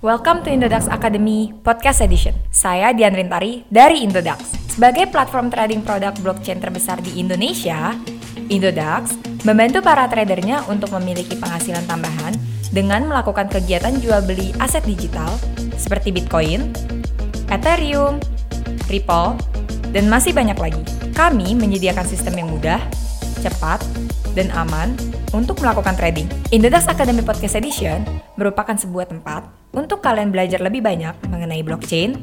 Welcome 0.00 0.40
to 0.44 0.48
Indodax 0.48 0.88
Academy 0.88 1.52
Podcast 1.60 2.00
Edition. 2.00 2.32
Saya 2.48 2.96
Dian 2.96 3.12
Rintari 3.12 3.68
dari 3.68 4.00
Indodax. 4.00 4.56
Sebagai 4.72 5.12
platform 5.12 5.52
trading 5.52 5.84
produk 5.84 6.16
blockchain 6.24 6.56
terbesar 6.56 7.04
di 7.04 7.20
Indonesia, 7.20 7.92
Indodax 8.48 9.20
membantu 9.44 9.84
para 9.84 10.08
tradernya 10.08 10.64
untuk 10.72 10.96
memiliki 10.96 11.36
penghasilan 11.36 11.84
tambahan 11.84 12.32
dengan 12.72 13.12
melakukan 13.12 13.52
kegiatan 13.52 13.92
jual 14.00 14.24
beli 14.24 14.56
aset 14.56 14.80
digital 14.88 15.28
seperti 15.76 16.16
Bitcoin, 16.16 16.72
Ethereum, 17.52 18.24
Ripple, 18.88 19.36
dan 19.92 20.08
masih 20.08 20.32
banyak 20.32 20.56
lagi. 20.56 20.80
Kami 21.12 21.52
menyediakan 21.52 22.08
sistem 22.08 22.40
yang 22.40 22.48
mudah, 22.48 22.80
cepat, 23.44 23.84
dan 24.34 24.48
aman 24.54 24.94
untuk 25.34 25.58
melakukan 25.58 25.94
trading. 25.98 26.26
Indodax 26.54 26.86
Academy 26.86 27.22
Podcast 27.22 27.58
Edition 27.58 28.02
merupakan 28.38 28.74
sebuah 28.74 29.10
tempat 29.10 29.46
untuk 29.74 30.02
kalian 30.02 30.30
belajar 30.30 30.62
lebih 30.62 30.82
banyak 30.82 31.14
mengenai 31.30 31.62
blockchain, 31.62 32.16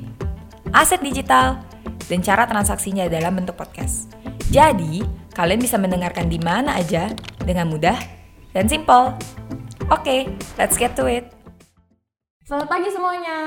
aset 0.71 0.99
digital, 1.03 1.59
dan 2.07 2.19
cara 2.23 2.47
transaksinya 2.47 3.07
dalam 3.11 3.35
bentuk 3.35 3.55
podcast. 3.59 4.11
Jadi, 4.47 5.03
kalian 5.35 5.59
bisa 5.59 5.75
mendengarkan 5.75 6.31
di 6.31 6.39
mana 6.39 6.79
aja 6.79 7.11
dengan 7.43 7.67
mudah 7.67 7.99
dan 8.55 8.67
simple. 8.71 9.15
Oke, 9.91 10.27
let's 10.59 10.79
get 10.79 10.95
to 10.95 11.07
it. 11.07 11.31
Selamat 12.47 12.67
pagi 12.71 12.89
semuanya. 12.91 13.37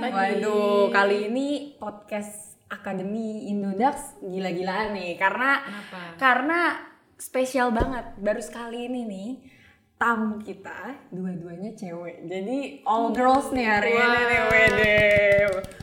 Pagi. 0.00 0.40
Waduh, 0.40 0.88
kali 0.88 1.28
ini 1.28 1.76
podcast 1.76 2.56
Akademi 2.72 3.52
Indodax 3.52 4.16
gila-gilaan 4.24 4.96
nih 4.96 5.20
karena 5.20 5.60
Kenapa? 5.60 6.00
karena 6.16 6.60
spesial 7.22 7.70
banget. 7.70 8.18
Baru 8.18 8.42
sekali 8.42 8.90
ini 8.90 9.00
nih 9.06 9.30
tamu 9.94 10.42
kita 10.42 11.06
dua-duanya 11.14 11.70
cewek. 11.72 12.26
Jadi 12.26 12.82
all 12.82 13.14
girls 13.14 13.54
nih 13.54 13.62
hari 13.64 13.94
ini 13.94 14.02
nih, 14.20 14.38
Wow. 14.40 14.50
wede. 14.50 14.96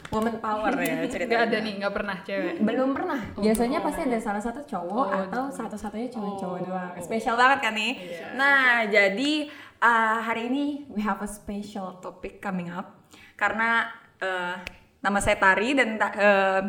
Woman 0.10 0.36
power 0.42 0.74
ya 0.76 1.06
ceritanya. 1.14 1.30
Nggak 1.30 1.44
ada 1.48 1.58
nih, 1.62 1.74
nggak 1.80 1.94
pernah 1.94 2.18
cewek. 2.20 2.54
Belum 2.60 2.90
pernah. 2.92 3.20
Biasanya 3.40 3.80
pasti 3.80 4.02
ada 4.04 4.20
salah 4.20 4.44
satu 4.44 4.62
cowok 4.66 5.06
Oh, 5.08 5.24
atau 5.24 5.44
satu-satunya 5.50 6.10
cuma 6.12 6.36
cowok 6.36 6.58
Oh. 6.60 6.66
doang. 6.68 6.92
Spesial 7.00 7.40
banget 7.40 7.60
kan 7.64 7.74
nih. 7.74 7.94
Nah, 8.36 8.84
jadi 8.86 9.32
uh, 9.80 10.18
hari 10.20 10.52
ini 10.52 10.64
we 10.92 11.00
have 11.00 11.22
a 11.22 11.30
special 11.30 11.96
topic 11.98 12.44
coming 12.44 12.68
up 12.68 13.08
karena 13.34 13.88
uh, 14.20 14.60
nama 15.00 15.20
saya 15.24 15.40
Tari 15.40 15.72
dan 15.72 15.96
ta- 15.96 16.12
uh, 16.12 16.62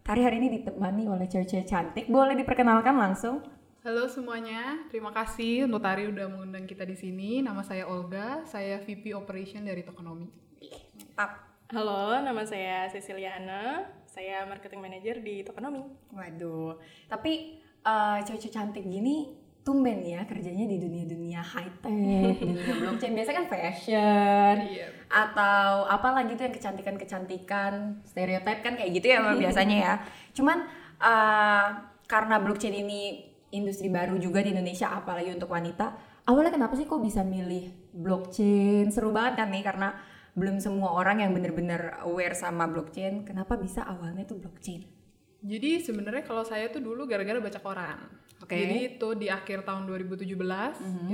Tari 0.00 0.20
hari 0.20 0.36
ini 0.36 0.48
ditemani 0.54 1.04
oleh 1.04 1.26
cewek-cewek 1.26 1.64
cantik. 1.64 2.06
Boleh 2.06 2.32
diperkenalkan 2.32 2.92
langsung? 2.94 3.40
Halo 3.84 4.08
semuanya, 4.08 4.80
terima 4.88 5.12
kasih 5.12 5.68
untuk 5.68 5.84
Tari 5.84 6.08
udah 6.08 6.24
mengundang 6.24 6.64
kita 6.64 6.88
di 6.88 6.96
sini. 6.96 7.44
Nama 7.44 7.60
saya 7.60 7.84
Olga, 7.84 8.40
saya 8.48 8.80
VP 8.80 9.12
Operation 9.12 9.60
dari 9.60 9.84
Tokonomi. 9.84 10.24
Mantap. 10.96 11.44
Halo, 11.68 12.16
nama 12.16 12.48
saya 12.48 12.88
Cecilia 12.88 13.36
Ana. 13.36 13.84
Saya 14.08 14.48
marketing 14.48 14.80
manager 14.80 15.20
di 15.20 15.44
Tokonomi. 15.44 15.84
Waduh. 16.16 16.80
Tapi 17.12 17.60
uh, 17.84 18.24
cewek-cewek 18.24 18.56
cantik 18.56 18.88
gini 18.88 19.36
tumben 19.60 20.00
ya 20.00 20.24
kerjanya 20.24 20.64
di 20.64 20.80
dunia-dunia 20.80 21.44
high 21.44 21.84
tech, 21.84 21.92
dunia 22.40 22.72
blockchain. 22.88 23.12
Biasanya 23.12 23.36
kan 23.36 23.48
fashion, 23.52 24.54
Iya. 24.64 24.88
atau 25.12 25.84
apa 25.92 26.08
lagi 26.08 26.32
tuh 26.40 26.48
yang 26.48 26.56
kecantikan-kecantikan, 26.56 28.00
stereotip 28.08 28.64
kan 28.64 28.80
kayak 28.80 28.96
gitu 28.96 29.12
ya 29.12 29.20
biasanya 29.44 29.76
ya. 29.76 29.94
Cuman 30.32 30.64
uh, 31.04 31.68
karena 32.08 32.40
blockchain 32.40 32.80
ini 32.80 33.33
industri 33.54 33.86
baru 33.88 34.18
juga 34.18 34.42
di 34.42 34.50
Indonesia, 34.50 34.90
apalagi 34.90 35.30
untuk 35.30 35.48
wanita, 35.54 35.94
awalnya 36.26 36.50
kenapa 36.50 36.74
sih 36.74 36.84
kok 36.84 36.98
bisa 36.98 37.22
milih 37.22 37.94
blockchain? 37.94 38.90
Seru 38.90 39.14
banget 39.14 39.40
kan 39.44 39.48
nih 39.54 39.62
karena 39.62 39.94
belum 40.34 40.58
semua 40.58 40.98
orang 40.98 41.22
yang 41.22 41.30
bener-bener 41.30 42.02
aware 42.02 42.34
sama 42.34 42.66
blockchain. 42.66 43.22
Kenapa 43.22 43.54
bisa 43.54 43.86
awalnya 43.86 44.26
tuh 44.26 44.42
blockchain? 44.42 44.82
Jadi 45.44 45.78
sebenarnya 45.84 46.26
kalau 46.26 46.42
saya 46.42 46.72
tuh 46.72 46.82
dulu 46.82 47.06
gara-gara 47.06 47.38
baca 47.38 47.60
koran. 47.62 47.98
Oke. 48.42 48.56
Jadi 48.58 48.76
itu 48.96 49.08
di 49.14 49.28
akhir 49.30 49.62
tahun 49.62 49.86
2017 49.86 50.26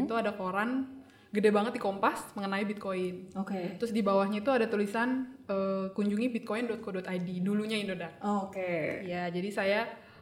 itu 0.00 0.12
ada 0.16 0.32
koran 0.34 1.00
gede 1.30 1.50
banget 1.54 1.78
di 1.78 1.80
Kompas 1.82 2.34
mengenai 2.34 2.66
Bitcoin. 2.66 3.30
Oke. 3.38 3.78
Terus 3.78 3.94
di 3.94 4.02
bawahnya 4.02 4.42
itu 4.42 4.50
ada 4.50 4.66
tulisan 4.66 5.38
eh, 5.46 5.90
kunjungi 5.94 6.26
bitcoin.co.id 6.34 7.28
dulunya 7.42 7.78
Indodax. 7.78 8.18
Oke. 8.22 9.06
Ya, 9.06 9.30
jadi 9.30 9.48
saya 9.50 9.80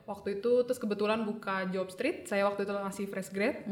waktu 0.09 0.41
itu 0.41 0.65
terus 0.65 0.81
kebetulan 0.81 1.23
buka 1.29 1.69
Job 1.69 1.93
Street. 1.93 2.25
Saya 2.25 2.49
waktu 2.49 2.65
itu 2.65 2.73
masih 2.73 3.05
fresh 3.13 3.29
grade. 3.29 3.69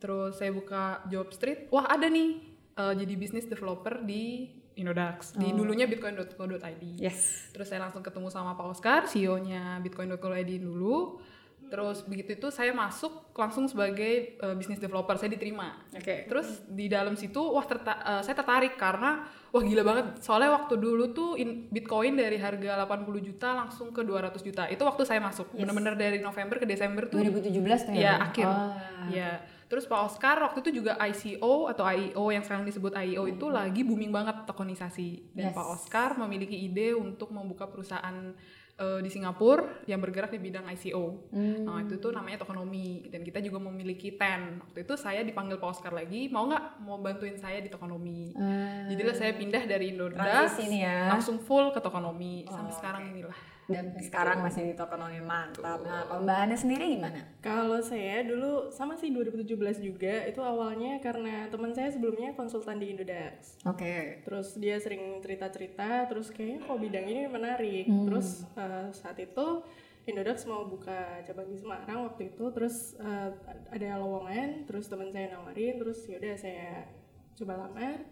Terus 0.00 0.40
saya 0.40 0.50
buka 0.50 1.04
Job 1.12 1.28
Street. 1.36 1.68
Wah, 1.68 1.84
ada 1.84 2.08
nih 2.08 2.40
eh, 2.80 2.94
jadi 2.96 3.14
bisnis 3.14 3.44
developer 3.44 4.00
di 4.00 4.48
Indodax. 4.74 5.38
Di 5.38 5.54
dulunya 5.54 5.86
bitcoin.co.id. 5.86 6.98
Yes. 6.98 7.52
Terus 7.54 7.70
saya 7.70 7.86
langsung 7.86 8.02
ketemu 8.02 8.26
sama 8.32 8.58
Pak 8.58 8.66
Oscar, 8.66 9.00
CEO-nya 9.06 9.78
bitcoin.co.id 9.84 10.52
dulu. 10.58 11.22
Terus 11.66 12.02
begitu 12.02 12.34
itu 12.34 12.48
saya 12.48 12.70
masuk 12.70 13.10
langsung 13.32 13.64
sebagai 13.64 14.12
eh, 14.34 14.54
bisnis 14.54 14.76
developer. 14.76 15.14
Saya 15.14 15.28
diterima. 15.28 15.82
Oke. 15.90 16.24
Terus 16.24 16.62
di 16.66 16.86
dalam 16.86 17.14
situ 17.14 17.40
wah 17.40 17.62
terta- 17.62 17.98
eh, 18.00 18.22
saya 18.22 18.34
tertarik 18.34 18.74
karena 18.74 19.22
wah 19.48 19.60
gila 19.60 19.82
banget. 19.82 20.06
Soalnya 20.20 20.54
waktu 20.54 20.74
dulu 20.76 21.10
tuh 21.10 21.34
in- 21.34 21.66
Bitcoin 21.66 22.14
dari 22.14 22.36
harga 22.36 22.78
80 22.80 23.20
juta 23.20 23.54
langsung 23.56 23.90
ke 23.90 24.00
200 24.00 24.40
juta. 24.40 24.66
Itu 24.66 24.82
waktu 24.82 25.02
saya 25.02 25.18
masuk. 25.18 25.50
Bener-bener 25.50 25.94
dari 25.94 26.18
November 26.18 26.56
ke 26.56 26.64
Desember 26.64 27.04
tuh 27.04 27.18
2017 27.18 27.50
tuh 27.82 27.92
ya 27.92 28.14
Bang? 28.14 28.26
akhir. 28.26 28.46
Oh. 28.46 28.72
Ya. 29.08 29.30
Terus 29.64 29.88
Pak 29.88 30.00
Oscar 30.06 30.38
waktu 30.40 30.60
itu 30.60 30.78
juga 30.78 30.94
ICO 31.00 31.66
atau 31.66 31.82
IEO 31.82 32.30
yang 32.30 32.44
sekarang 32.44 32.62
disebut 32.62 32.94
IEO 32.94 33.26
itu 33.26 33.48
lagi 33.48 33.82
booming 33.82 34.12
banget 34.12 34.44
tokenisasi. 34.44 35.34
Dan 35.34 35.50
Yes. 35.50 35.56
Pak 35.56 35.66
Oscar 35.66 36.10
memiliki 36.16 36.54
ide 36.54 36.94
untuk 36.94 37.32
membuka 37.32 37.66
perusahaan 37.66 38.36
eh, 38.74 39.00
di 39.00 39.10
Singapura 39.10 39.84
yang 39.86 40.02
bergerak 40.02 40.34
di 40.34 40.40
bidang 40.42 40.66
ICO. 40.74 41.30
Hmm. 41.30 41.62
Nah, 41.64 41.80
itu 41.86 41.96
tuh 41.98 42.10
namanya 42.10 42.42
Tokonomi 42.42 43.06
dan 43.08 43.22
kita 43.22 43.38
juga 43.38 43.62
memiliki 43.62 44.14
TEN. 44.14 44.60
Waktu 44.66 44.82
itu 44.82 44.94
saya 44.98 45.22
dipanggil 45.22 45.62
Pak 45.62 45.68
Oscar 45.70 45.94
lagi, 45.94 46.26
mau 46.28 46.46
nggak 46.50 46.82
mau 46.82 46.98
bantuin 46.98 47.38
saya 47.38 47.62
di 47.62 47.70
Tokonomi. 47.70 48.34
Ah. 48.34 48.90
Jadilah 48.90 49.14
saya 49.14 49.32
pindah 49.34 49.62
dari 49.64 49.94
Indodax 49.94 50.58
ya. 50.64 51.10
langsung 51.14 51.38
full 51.38 51.70
ke 51.70 51.80
Tokonomi 51.80 52.46
Oh, 52.48 52.52
sampai 52.52 52.74
sekarang 52.74 53.02
inilah. 53.14 53.53
Dan 53.64 53.96
sekarang 53.96 54.44
masih 54.44 54.72
di 54.72 54.74
Tokonomi 54.76 55.24
mantap. 55.24 55.80
Nah, 55.80 56.04
pembahannya 56.04 56.58
sendiri 56.58 57.00
gimana? 57.00 57.20
Kalau 57.40 57.80
saya 57.80 58.20
dulu 58.20 58.68
sama 58.68 59.00
sih 59.00 59.08
2017 59.08 59.80
juga, 59.80 60.28
itu 60.28 60.40
awalnya 60.44 61.00
karena 61.00 61.48
teman 61.48 61.72
saya 61.72 61.88
sebelumnya 61.88 62.36
konsultan 62.36 62.76
di 62.76 62.92
Indodax. 62.92 63.56
Oke. 63.64 64.20
Terus 64.28 64.60
dia 64.60 64.76
sering 64.76 65.20
cerita-cerita, 65.24 66.04
terus 66.12 66.28
kayaknya 66.28 66.68
kok 66.68 66.80
bidang 66.80 67.06
ini 67.08 67.22
menarik. 67.24 67.88
Hmm. 67.88 68.04
Terus 68.04 68.44
eh, 68.52 68.88
saat 68.92 69.16
itu 69.16 69.64
Indodax 70.04 70.44
mau 70.44 70.68
buka 70.68 71.24
cabang 71.24 71.48
di 71.48 71.56
Semarang 71.56 72.04
waktu 72.04 72.36
itu, 72.36 72.44
terus 72.52 72.92
eh, 73.00 73.30
ada 73.72 73.96
lowongan, 73.96 74.68
terus 74.68 74.92
teman 74.92 75.08
saya 75.08 75.32
nawarin, 75.32 75.80
terus 75.80 76.04
yaudah 76.04 76.36
saya 76.36 76.84
coba 77.32 77.64
lamar. 77.64 78.04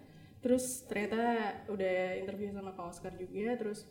Terus 0.42 0.82
ternyata 0.90 1.54
udah 1.70 2.19
interview 2.19 2.50
sama 2.50 2.74
Pak 2.74 2.86
Oscar 2.88 3.12
juga, 3.14 3.54
terus 3.54 3.86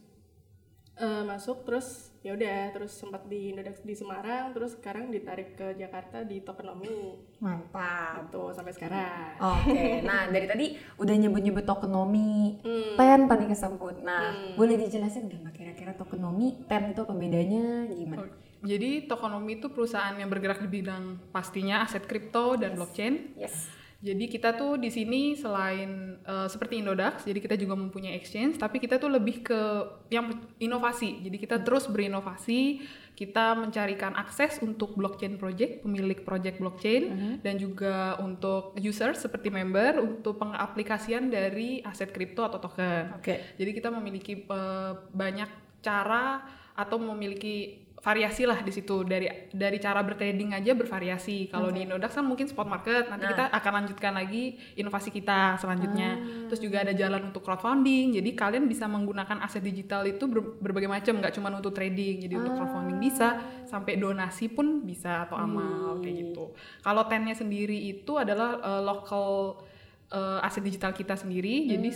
eh, 1.01 1.23
masuk 1.25 1.65
terus 1.65 2.13
ya 2.21 2.37
udah 2.37 2.69
terus 2.69 2.93
sempat 2.93 3.25
di 3.25 3.49
Indodax 3.49 3.81
di 3.81 3.97
Semarang 3.97 4.53
terus 4.53 4.77
sekarang 4.77 5.09
ditarik 5.09 5.57
ke 5.57 5.73
Jakarta 5.73 6.21
di 6.21 6.37
TokenomiMantap. 6.39 8.29
tuh 8.29 8.53
sampai 8.53 8.77
sekarang 8.77 9.33
Oke, 9.41 10.05
nah 10.05 10.29
dari 10.29 10.45
tadi 10.45 10.65
udah 11.01 11.15
nyebut-nyebut 11.17 11.65
tokenomi, 11.65 12.61
Hmm. 12.61 12.93
pen 12.93 13.25
tadi 13.25 13.49
kesebut. 13.49 14.05
Nah, 14.05 14.53
boleh 14.53 14.77
dijelasin 14.77 15.25
nggak 15.25 15.41
Mbak 15.41 15.53
kira-kira 15.57 15.91
tokenomi, 15.97 16.61
pen 16.69 16.93
itu 16.93 17.01
pembedanya 17.01 17.89
gimana? 17.89 18.29
Jadi 18.61 19.09
Tokonomi 19.09 19.57
itu 19.57 19.73
perusahaan 19.73 20.13
yang 20.13 20.29
bergerak 20.29 20.61
di 20.61 20.69
bidang 20.69 21.17
pastinya 21.33 21.81
aset 21.81 22.05
kripto 22.05 22.53
dan 22.61 22.77
blockchain. 22.77 23.33
Yes. 23.33 23.80
Jadi 24.01 24.25
kita 24.33 24.57
tuh 24.57 24.81
di 24.81 24.89
sini 24.89 25.37
selain 25.37 26.17
eh, 26.25 26.47
seperti 26.49 26.81
Indodax, 26.81 27.21
jadi 27.29 27.37
kita 27.37 27.53
juga 27.53 27.77
mempunyai 27.77 28.17
exchange, 28.17 28.57
tapi 28.57 28.81
kita 28.81 28.97
tuh 28.97 29.13
lebih 29.13 29.45
ke 29.45 29.61
yang 30.09 30.33
inovasi. 30.57 31.21
Jadi 31.21 31.37
kita 31.37 31.61
terus 31.61 31.85
berinovasi, 31.85 32.81
kita 33.13 33.53
mencarikan 33.53 34.17
akses 34.17 34.57
untuk 34.65 34.97
blockchain 34.97 35.37
project, 35.37 35.85
pemilik 35.85 36.17
project 36.25 36.57
blockchain, 36.57 37.37
dan 37.45 37.61
juga 37.61 38.17
untuk 38.17 38.73
user 38.81 39.13
seperti 39.13 39.53
member 39.53 40.01
untuk 40.01 40.41
pengaplikasian 40.41 41.29
dari 41.29 41.85
aset 41.85 42.09
kripto 42.09 42.41
atau 42.41 42.57
token. 42.57 43.21
Oke. 43.21 43.53
Jadi 43.61 43.69
kita 43.69 43.93
memiliki 43.93 44.49
eh, 44.49 44.93
banyak 45.13 45.49
cara 45.85 46.41
atau 46.73 46.97
memiliki 46.97 47.80
variasi 48.01 48.49
lah 48.49 48.65
di 48.65 48.73
situ 48.73 49.05
dari 49.05 49.29
dari 49.53 49.77
cara 49.77 50.01
bertrading 50.01 50.57
aja 50.57 50.73
bervariasi. 50.73 51.47
Kalau 51.47 51.69
di 51.69 51.85
Indodax 51.85 52.17
kan 52.17 52.25
mungkin 52.25 52.49
spot 52.49 52.65
market, 52.65 53.05
nanti 53.07 53.29
kita 53.29 53.45
akan 53.53 53.71
lanjutkan 53.77 54.17
lagi 54.17 54.43
inovasi 54.73 55.13
kita 55.13 55.61
selanjutnya. 55.61 56.17
Terus 56.49 56.59
juga 56.59 56.81
ada 56.81 56.97
jalan 56.97 57.29
untuk 57.29 57.45
crowdfunding. 57.45 58.17
Jadi 58.17 58.29
kalian 58.33 58.65
bisa 58.65 58.89
menggunakan 58.89 59.45
aset 59.45 59.61
digital 59.61 60.01
itu 60.03 60.25
ber- 60.25 60.57
berbagai 60.57 60.89
macam, 60.89 61.21
nggak 61.21 61.33
cuma 61.37 61.53
untuk 61.53 61.71
trading. 61.71 62.25
Jadi 62.25 62.33
untuk 62.35 62.57
crowdfunding 62.57 62.97
bisa, 62.97 63.27
sampai 63.69 63.93
donasi 63.95 64.49
pun 64.49 64.81
bisa 64.81 65.29
atau 65.29 65.37
amal 65.37 66.01
kayak 66.01 66.15
gitu. 66.25 66.57
Kalau 66.81 67.05
tennya 67.05 67.37
sendiri 67.37 67.77
itu 67.85 68.17
adalah 68.17 68.57
eh, 68.57 68.81
local 68.81 69.61
uh, 70.09 70.41
aset 70.41 70.65
digital 70.65 70.91
kita 70.91 71.13
sendiri. 71.13 71.69
Jadi 71.69 71.87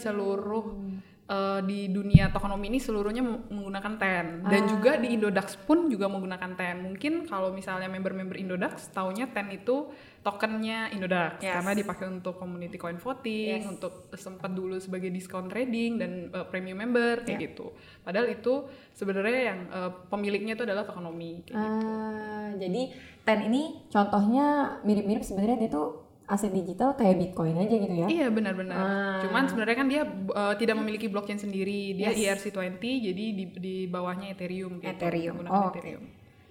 Hmm. 0.69 1.14
Uh, 1.25 1.59
di 1.59 1.89
dunia 1.89 2.29
tokonomi 2.29 2.69
ini 2.69 2.77
seluruhnya 2.77 3.19
meng- 3.19 3.49
menggunakan 3.49 3.93
TEN 3.97 4.25
dan 4.45 4.61
Ah. 4.61 4.69
juga 4.69 4.91
di 4.95 5.07
Indodax 5.11 5.57
pun 5.59 5.89
juga 5.89 6.05
menggunakan 6.05 6.53
TEN. 6.53 6.85
Mungkin 6.85 7.25
kalau 7.25 7.49
misalnya 7.49 7.87
member-member 7.87 8.37
Indodax 8.37 8.89
taunya 8.89 9.25
TEN 9.25 9.49
itu 9.51 9.89
tokennya 10.21 10.89
Indodax 10.89 11.37
Yes. 11.37 11.53
karena 11.53 11.71
dipakai 11.73 12.09
untuk 12.09 12.35
community 12.35 12.77
coin 12.77 12.97
voting, 12.97 13.61
Yes. 13.61 13.69
untuk 13.69 14.09
sempat 14.13 14.49
dulu 14.49 14.77
sebagai 14.77 15.09
diskon 15.09 15.45
trading 15.45 15.97
dan 15.97 16.11
uh, 16.31 16.45
premium 16.45 16.77
member 16.79 17.21
kayak 17.21 17.37
Yeah. 17.37 17.45
gitu. 17.49 17.65
Padahal 18.01 18.29
itu 18.29 18.53
sebenarnya 18.91 19.41
yang 19.45 19.59
uh, 19.69 19.91
pemiliknya 20.07 20.53
itu 20.53 20.63
adalah 20.63 20.81
tokonomi 20.81 21.41
kayak 21.43 21.57
gitu. 21.57 21.85
Ah, 21.85 22.49
jadi 22.55 22.81
TEN 23.21 23.39
ini 23.49 23.63
contohnya 23.89 24.45
mirip-mirip 24.81 25.21
sebenarnya 25.21 25.57
dia 25.57 25.69
tuh 25.69 26.04
aset 26.25 26.49
digital 26.49 26.97
kayak 26.97 27.21
Bitcoin 27.21 27.53
aja 27.53 27.75
gitu 27.77 27.95
ya. 27.95 28.07
Iya 28.09 28.27
benar-benar. 28.33 28.77
Ah. 28.77 29.21
Cuman 29.21 29.45
sebenarnya 29.45 29.77
kan 29.77 29.87
dia 29.87 30.01
uh, 30.33 30.53
tidak 30.57 30.75
memiliki 30.81 31.05
blockchain 31.05 31.37
sendiri. 31.37 31.93
Dia 31.93 32.11
Yes. 32.17 32.41
ERC20 32.41 32.81
jadi 32.81 33.25
di, 33.37 33.45
di 33.57 33.75
bawahnya 33.85 34.33
Ethereum 34.33 34.81
gitu. 34.81 34.89
Ethereum. 34.89 35.35
Oh. 35.45 35.69
Ethereum. 35.69 36.03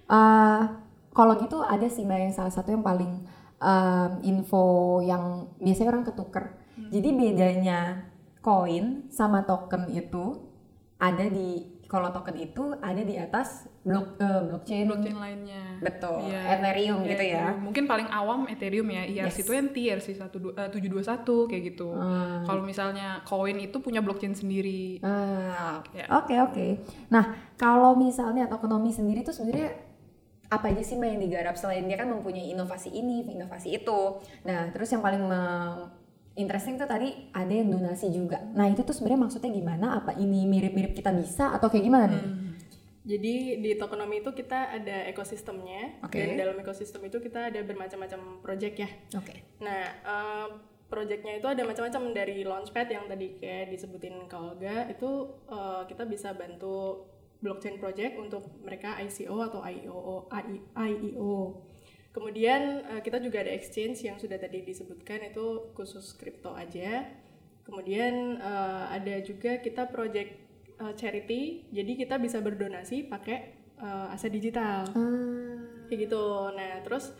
Eh, 0.05 0.61
kalau 1.15 1.33
gitu 1.39 1.59
ada 1.65 1.87
sih 1.89 2.05
mbak 2.05 2.19
yang 2.29 2.33
salah 2.35 2.53
satu 2.53 2.71
yang 2.75 2.83
paling 2.85 3.23
em, 3.59 4.11
info 4.23 4.99
yang 5.03 5.49
biasanya 5.59 5.89
orang 5.91 6.05
ketuker. 6.07 6.45
Jadi 6.75 7.09
bedanya 7.15 7.79
koin 8.43 9.07
sama 9.09 9.47
token 9.47 9.87
itu 9.89 10.43
ada 10.99 11.25
di 11.27 11.74
kalau 11.95 12.11
token 12.11 12.35
itu 12.35 12.75
ada 12.83 12.99
di 12.99 13.15
atas 13.15 13.71
blok 13.87 14.19
eh, 14.19 14.41
blockchain. 14.51 14.83
Blockchain 14.83 15.15
lainnya. 15.15 15.79
Betul. 15.79 16.27
Iya. 16.27 16.59
Ethereum 16.59 16.99
gitu 17.07 17.23
ya. 17.23 17.43
Ethereum. 17.47 17.71
Mungkin 17.71 17.83
paling 17.87 18.07
awam 18.11 18.39
Ethereum 18.51 18.87
ya, 18.91 19.03
ERC20, 19.07 19.71
ERC721 19.71 21.27
kayak 21.47 21.63
gitu. 21.71 21.95
Ah. 21.95 22.43
Kalau 22.43 22.67
misalnya 22.67 23.23
koin 23.23 23.55
itu 23.63 23.79
punya 23.79 24.03
blockchain 24.03 24.35
sendiri. 24.35 24.99
Ah, 24.99 25.79
Ya. 25.95 26.11
Oke 26.19 26.35
oke. 26.35 26.67
Nah 27.07 27.55
kalau 27.55 27.95
misalnya 27.95 28.51
tokenomics 28.51 28.99
sendiri 28.99 29.23
tuh 29.23 29.31
sebenarnya 29.31 29.71
apa 30.51 30.69
aja 30.69 30.83
sih 30.83 30.99
mbak 30.99 31.09
yang 31.15 31.21
digarap 31.25 31.55
selain 31.57 31.87
dia 31.87 31.95
kan 31.95 32.11
mempunyai 32.11 32.51
inovasi 32.51 32.91
ini, 32.91 33.23
inovasi 33.23 33.79
itu. 33.79 34.19
Nah 34.43 34.67
terus 34.75 34.91
yang 34.91 34.99
paling 34.99 35.23
interesting 36.35 36.75
tuh 36.75 36.87
tadi 36.87 37.31
ada 37.31 37.51
yang 37.51 37.71
donasi 37.71 38.11
juga. 38.11 38.43
Nah 38.53 38.67
itu 38.67 38.83
tuh 38.83 38.91
sebenarnya 38.91 39.27
maksudnya 39.27 39.51
gimana? 39.51 39.99
Apa 39.99 40.15
ini 40.19 40.43
mirip-mirip 40.47 40.93
kita 40.95 41.15
bisa 41.15 41.55
atau 41.55 41.71
kayak 41.71 41.85
gimana 41.87 42.11
nih? 42.11 42.23
Jadi 43.05 43.61
di 43.61 43.71
tokonomi 43.77 44.25
itu 44.25 44.33
kita 44.33 44.81
ada 44.81 45.05
ekosistemnya 45.05 46.01
Oke. 46.01 46.17
dan 46.17 46.41
dalam 46.41 46.57
ekosistem 46.57 47.05
itu 47.05 47.21
kita 47.21 47.53
ada 47.53 47.61
bermacam-macam 47.61 48.41
project 48.41 48.75
ya. 48.81 48.89
Oke. 49.13 49.45
Nah, 49.61 49.81
eh, 49.85 50.47
projectnya 50.89 51.37
itu 51.37 51.45
ada 51.45 51.61
macam-macam 51.61 52.17
dari 52.17 52.41
launchpad 52.41 52.87
yang 52.89 53.05
tadi 53.05 53.37
kayak 53.37 53.69
disebutin 53.69 54.25
Kak 54.25 54.41
Olga 54.41 54.89
itu 54.89 55.37
eh, 55.53 55.81
kita 55.85 56.03
bisa 56.09 56.33
bantu 56.33 57.05
blockchain 57.45 57.77
project 57.77 58.17
untuk 58.17 58.49
mereka 58.65 58.97
ICO 58.97 59.37
atau 59.37 59.61
IEO 59.61 60.25
IEO. 60.73 61.33
Kemudian 62.15 62.87
eh, 62.95 63.01
kita 63.03 63.19
juga 63.19 63.43
ada 63.43 63.51
exchange 63.51 64.07
yang 64.07 64.15
sudah 64.15 64.39
tadi 64.39 64.63
disebutkan 64.63 65.19
itu 65.27 65.75
khusus 65.75 66.15
kripto 66.15 66.55
aja. 66.55 67.03
Kemudian 67.67 68.39
eh, 68.39 68.83
ada 68.95 69.19
juga 69.19 69.59
kita 69.59 69.91
project 69.91 70.31
eh, 70.79 70.93
charity, 70.95 71.67
jadi 71.75 71.91
kita 71.99 72.15
bisa 72.15 72.39
berdonasi 72.39 73.11
pakai 73.11 73.37
eh, 73.83 74.13
aset 74.15 74.31
digital 74.31 74.87
Ah, 74.95 75.59
kayak 75.91 76.07
gitu. 76.07 76.55
Nah, 76.55 76.79
terus 76.87 77.11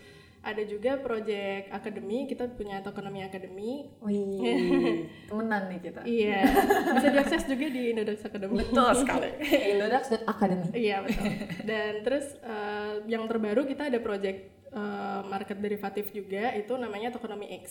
ada 0.45 0.62
juga 0.62 1.01
project 1.01 1.74
akademi, 1.74 2.30
kita 2.30 2.45
punya 2.53 2.77
tokonomi 2.86 3.25
akademi. 3.25 3.89
wih, 3.98 4.45
temenan 5.27 5.74
nih 5.74 5.80
kita. 5.81 6.01
Iya, 6.06 6.39
bisa 7.01 7.07
diakses 7.09 7.44
juga 7.50 7.65
di 7.65 7.81
Indodax 7.89 8.30
Academy. 8.30 8.62
Betul 8.62 8.89
sekali. 8.94 9.30
Indodax.academy. 9.74 10.68
iya, 10.77 11.01
betul. 11.01 11.25
Dan 11.65 11.91
terus 12.06 12.38
eh, 12.45 12.94
yang 13.09 13.25
terbaru 13.25 13.65
kita 13.65 13.89
ada 13.89 13.98
project 13.98 14.55
eh, 14.75 15.22
market 15.25 15.57
derivatif 15.57 16.12
juga, 16.12 16.51
itu 16.54 16.75
namanya 16.75 17.16
Tokonomi 17.16 17.48
X. 17.63 17.66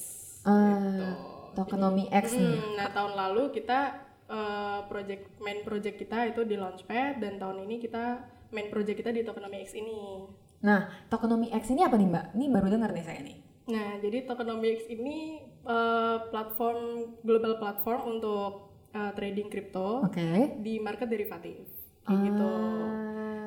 Ah, 0.45 1.17
tokenomics 1.57 2.13
X 2.13 2.25
nih. 2.37 2.57
Hmm, 2.57 2.73
nah, 2.77 2.89
tahun 2.93 3.13
lalu 3.17 3.53
kita 3.53 3.81
eh, 4.29 4.81
project 4.89 5.25
main 5.41 5.61
project 5.65 5.97
kita 6.01 6.33
itu 6.33 6.45
di 6.49 6.57
Launchpad 6.57 7.21
dan 7.21 7.37
tahun 7.37 7.65
ini 7.69 7.77
kita 7.81 8.25
main 8.53 8.69
project 8.69 8.97
kita 9.05 9.11
di 9.13 9.25
Tokonomi 9.25 9.65
X 9.65 9.77
ini. 9.77 10.29
Nah, 10.65 10.89
tokenomics 11.13 11.53
X 11.53 11.65
ini 11.77 11.85
apa 11.85 11.97
nih 12.01 12.09
mbak? 12.09 12.27
Ini 12.33 12.47
baru 12.49 12.67
dengar 12.73 12.91
nih 12.97 13.05
saya 13.05 13.21
nih. 13.21 13.37
Nah, 13.65 13.97
jadi 14.01 14.29
Tokenomics 14.29 14.85
ini 14.93 15.41
eh, 15.65 16.19
platform 16.29 16.81
global 17.25 17.57
platform 17.57 18.21
untuk 18.21 18.73
eh, 18.93 19.13
trading 19.17 19.49
kripto 19.49 20.05
Oke. 20.05 20.61
di 20.61 20.81
market 20.81 21.09
derivatif. 21.09 21.65
Kayak 22.05 22.21
gitu. 22.29 22.53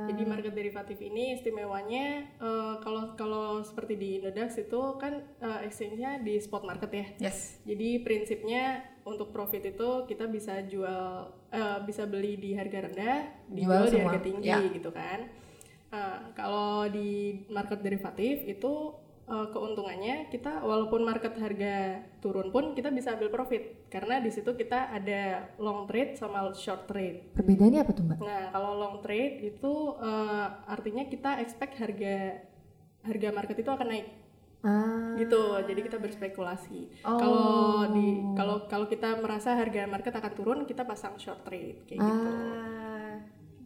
Jadi 0.08 0.24
market 0.24 0.54
derivatif 0.56 0.98
ini 1.04 1.36
istimewanya 1.36 2.26
eh, 2.40 2.76
kalau 2.80 3.14
kalau 3.20 3.60
seperti 3.62 4.00
di 4.00 4.10
Indodax 4.22 4.58
itu 4.58 4.82
kan 4.96 5.20
eh, 5.44 5.60
exchange-nya 5.68 6.24
di 6.24 6.40
spot 6.40 6.64
market 6.64 6.92
ya. 6.92 7.06
Yes. 7.30 7.60
Jadi 7.68 8.02
prinsipnya 8.02 8.84
untuk 9.04 9.32
profit 9.32 9.64
itu 9.64 10.08
kita 10.08 10.28
bisa 10.32 10.64
jual 10.64 11.32
eh, 11.52 11.80
bisa 11.84 12.08
beli 12.08 12.40
di 12.40 12.56
harga 12.56 12.88
rendah, 12.88 13.18
Jual 13.52 13.56
dijual 13.56 13.84
di 13.92 13.98
harga 14.00 14.20
tinggi 14.24 14.50
ya. 14.50 14.60
gitu 14.72 14.90
kan. 14.96 15.28
Nah, 15.88 16.36
kalau 16.36 16.84
di 16.92 17.44
market 17.48 17.80
derivatif 17.80 18.44
itu 18.44 18.92
eh, 19.28 19.48
keuntungannya 19.52 20.28
kita 20.28 20.60
walaupun 20.62 21.04
market 21.04 21.36
harga 21.36 21.76
turun 22.18 22.48
pun 22.48 22.72
kita 22.72 22.90
bisa 22.90 23.14
ambil 23.14 23.28
profit 23.28 23.88
karena 23.88 24.18
di 24.18 24.32
situ 24.32 24.52
kita 24.54 24.90
ada 24.90 25.22
long 25.58 25.84
trade 25.84 26.16
sama 26.16 26.48
short 26.54 26.88
trade. 26.88 27.36
Perbedaannya 27.36 27.80
apa 27.80 27.92
tuh 27.92 28.04
mbak? 28.04 28.18
Nah, 28.20 28.44
kalau 28.50 28.72
long 28.76 28.96
trade 29.00 29.44
itu 29.46 29.74
eh, 30.00 30.48
artinya 30.66 31.04
kita 31.06 31.40
expect 31.40 31.76
harga 31.76 32.40
harga 33.04 33.30
market 33.30 33.58
itu 33.58 33.70
akan 33.70 33.88
naik 33.88 34.08
Ah. 34.58 35.14
gitu 35.16 35.62
jadi 35.64 35.80
kita 35.80 36.02
berspekulasi 36.02 37.06
Oh. 37.06 37.16
kalau 37.16 37.48
di 37.94 38.08
kalau 38.34 38.66
kalau 38.66 38.86
kita 38.90 39.16
merasa 39.22 39.54
harga 39.54 39.86
market 39.86 40.10
akan 40.12 40.34
turun 40.34 40.60
kita 40.66 40.82
pasang 40.82 41.14
short 41.16 41.46
trade 41.46 41.86
kayak 41.86 42.02
gitu 42.02 42.28
Ah. 42.28 42.87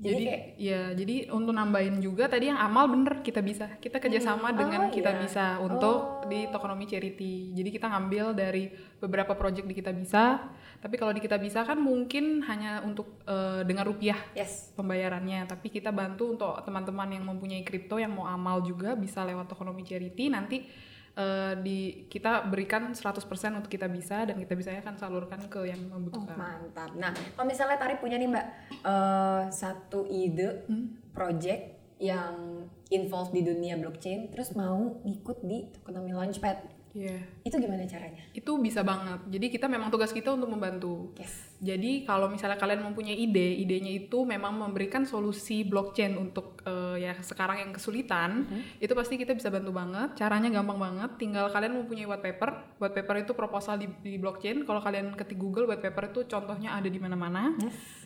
Jadi, 0.01 0.13
Jadi, 0.17 0.25
kayak 0.25 0.43
ya, 0.57 0.81
jadi 0.97 1.15
untuk 1.29 1.53
nambahin 1.53 2.01
juga 2.01 2.25
tadi 2.25 2.49
yang 2.49 2.57
amal 2.57 2.89
bener 2.89 3.21
kita 3.21 3.37
bisa, 3.45 3.77
kita 3.77 4.01
kerjasama 4.01 4.49
dengan 4.49 4.89
Oh, 4.89 4.89
kita 4.89 5.13
iya. 5.13 5.21
bisa 5.21 5.45
untuk 5.61 6.25
di 6.25 6.49
Tokonomi 6.49 6.89
Charity. 6.89 7.53
Jadi 7.53 7.69
kita 7.69 7.85
ngambil 7.85 8.33
dari 8.33 8.73
beberapa 8.97 9.37
project 9.37 9.69
di 9.69 9.77
kita 9.77 9.93
bisa, 9.93 10.41
tapi 10.81 10.97
kalau 10.97 11.13
di 11.13 11.21
kita 11.21 11.37
bisa 11.37 11.61
kan 11.61 11.77
mungkin 11.77 12.41
hanya 12.49 12.81
untuk 12.81 13.21
eh, 13.29 13.61
dengan 13.61 13.85
rupiah 13.85 14.17
yes. 14.33 14.73
pembayarannya, 14.73 15.45
tapi 15.45 15.69
kita 15.69 15.93
bantu 15.93 16.33
untuk 16.33 16.49
teman-teman 16.65 17.21
yang 17.21 17.21
mempunyai 17.21 17.61
kripto 17.61 18.01
yang 18.01 18.17
mau 18.17 18.25
amal 18.25 18.65
juga 18.65 18.97
bisa 18.97 19.21
lewat 19.21 19.53
Tokonomi 19.53 19.85
Charity 19.85 20.33
nanti 20.33 20.65
eh, 21.13 21.53
di 21.59 21.79
kita 22.05 22.45
berikan 22.45 22.91
100% 22.91 23.19
untuk 23.53 23.67
kita 23.67 23.85
bisa 23.85 24.23
dan 24.23 24.35
kita 24.35 24.53
bisa 24.53 24.71
akan 24.73 24.95
salurkan 24.95 25.41
ke 25.45 25.67
yang 25.67 25.81
Oh, 25.87 25.97
membutuhkan. 25.97 26.35
mantap. 26.35 26.91
Nah, 26.93 27.11
kalau 27.33 27.45
misalnya 27.45 27.75
Tari 27.75 27.95
punya 27.97 28.15
nih 28.15 28.29
Mbak 28.29 28.45
eh, 28.81 29.43
satu 29.49 30.07
ide 30.07 30.63
project 31.11 31.63
yang 31.97 32.65
involved 32.89 33.29
di 33.31 33.41
dunia 33.41 33.77
blockchain, 33.77 34.31
terus 34.31 34.51
mau 34.53 34.97
ngikut 35.03 35.43
di 35.43 35.69
Tokonomi 35.69 36.11
Launchpad, 36.11 36.57
Iya. 36.91 37.23
itu 37.47 37.55
gimana 37.55 37.87
caranya? 37.87 38.23
Itu 38.35 38.59
bisa 38.59 38.83
banget. 38.83 39.23
Jadi 39.31 39.45
kita 39.47 39.71
memang 39.71 39.87
tugas 39.87 40.11
kita 40.11 40.35
untuk 40.35 40.51
membantu. 40.51 41.15
Yes. 41.15 41.55
Jadi 41.63 42.03
kalau 42.03 42.27
misalnya 42.27 42.59
kalian 42.59 42.83
mempunyai 42.83 43.15
ide, 43.15 43.63
idenya 43.63 43.95
itu 43.95 44.27
memang 44.27 44.59
memberikan 44.59 45.07
solusi 45.07 45.63
blockchain 45.63 46.19
untuk 46.19 46.59
eh, 46.67 47.07
ya 47.07 47.13
sekarang 47.23 47.63
yang 47.63 47.71
kesulitan, 47.71 48.43
itu 48.83 48.91
pasti 48.91 49.15
kita 49.15 49.31
bisa 49.31 49.47
bantu 49.47 49.71
banget. 49.71 50.19
Caranya 50.19 50.51
gampang 50.51 50.79
banget. 50.79 51.11
Tinggal 51.15 51.47
kalian 51.47 51.79
mempunyai 51.79 52.07
white 52.09 52.23
paper. 52.23 52.49
White 52.81 52.95
paper 52.99 53.15
itu 53.23 53.31
proposal 53.31 53.79
di, 53.79 53.87
di 54.03 54.19
blockchain. 54.19 54.67
Kalau 54.67 54.83
kalian 54.83 55.15
ketik 55.15 55.39
Google 55.39 55.71
white 55.71 55.83
paper 55.83 56.11
itu 56.11 56.27
contohnya 56.27 56.75
ada 56.75 56.89
di 56.91 56.99
mana-mana. 56.99 57.55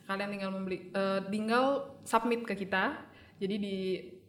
Kalian 0.06 0.30
tinggal 0.30 0.52
membeli, 0.54 0.94
eh, 0.94 1.20
tinggal 1.34 1.98
submit 2.06 2.46
ke 2.46 2.54
kita. 2.54 3.02
Jadi 3.36 3.56
di 3.60 3.76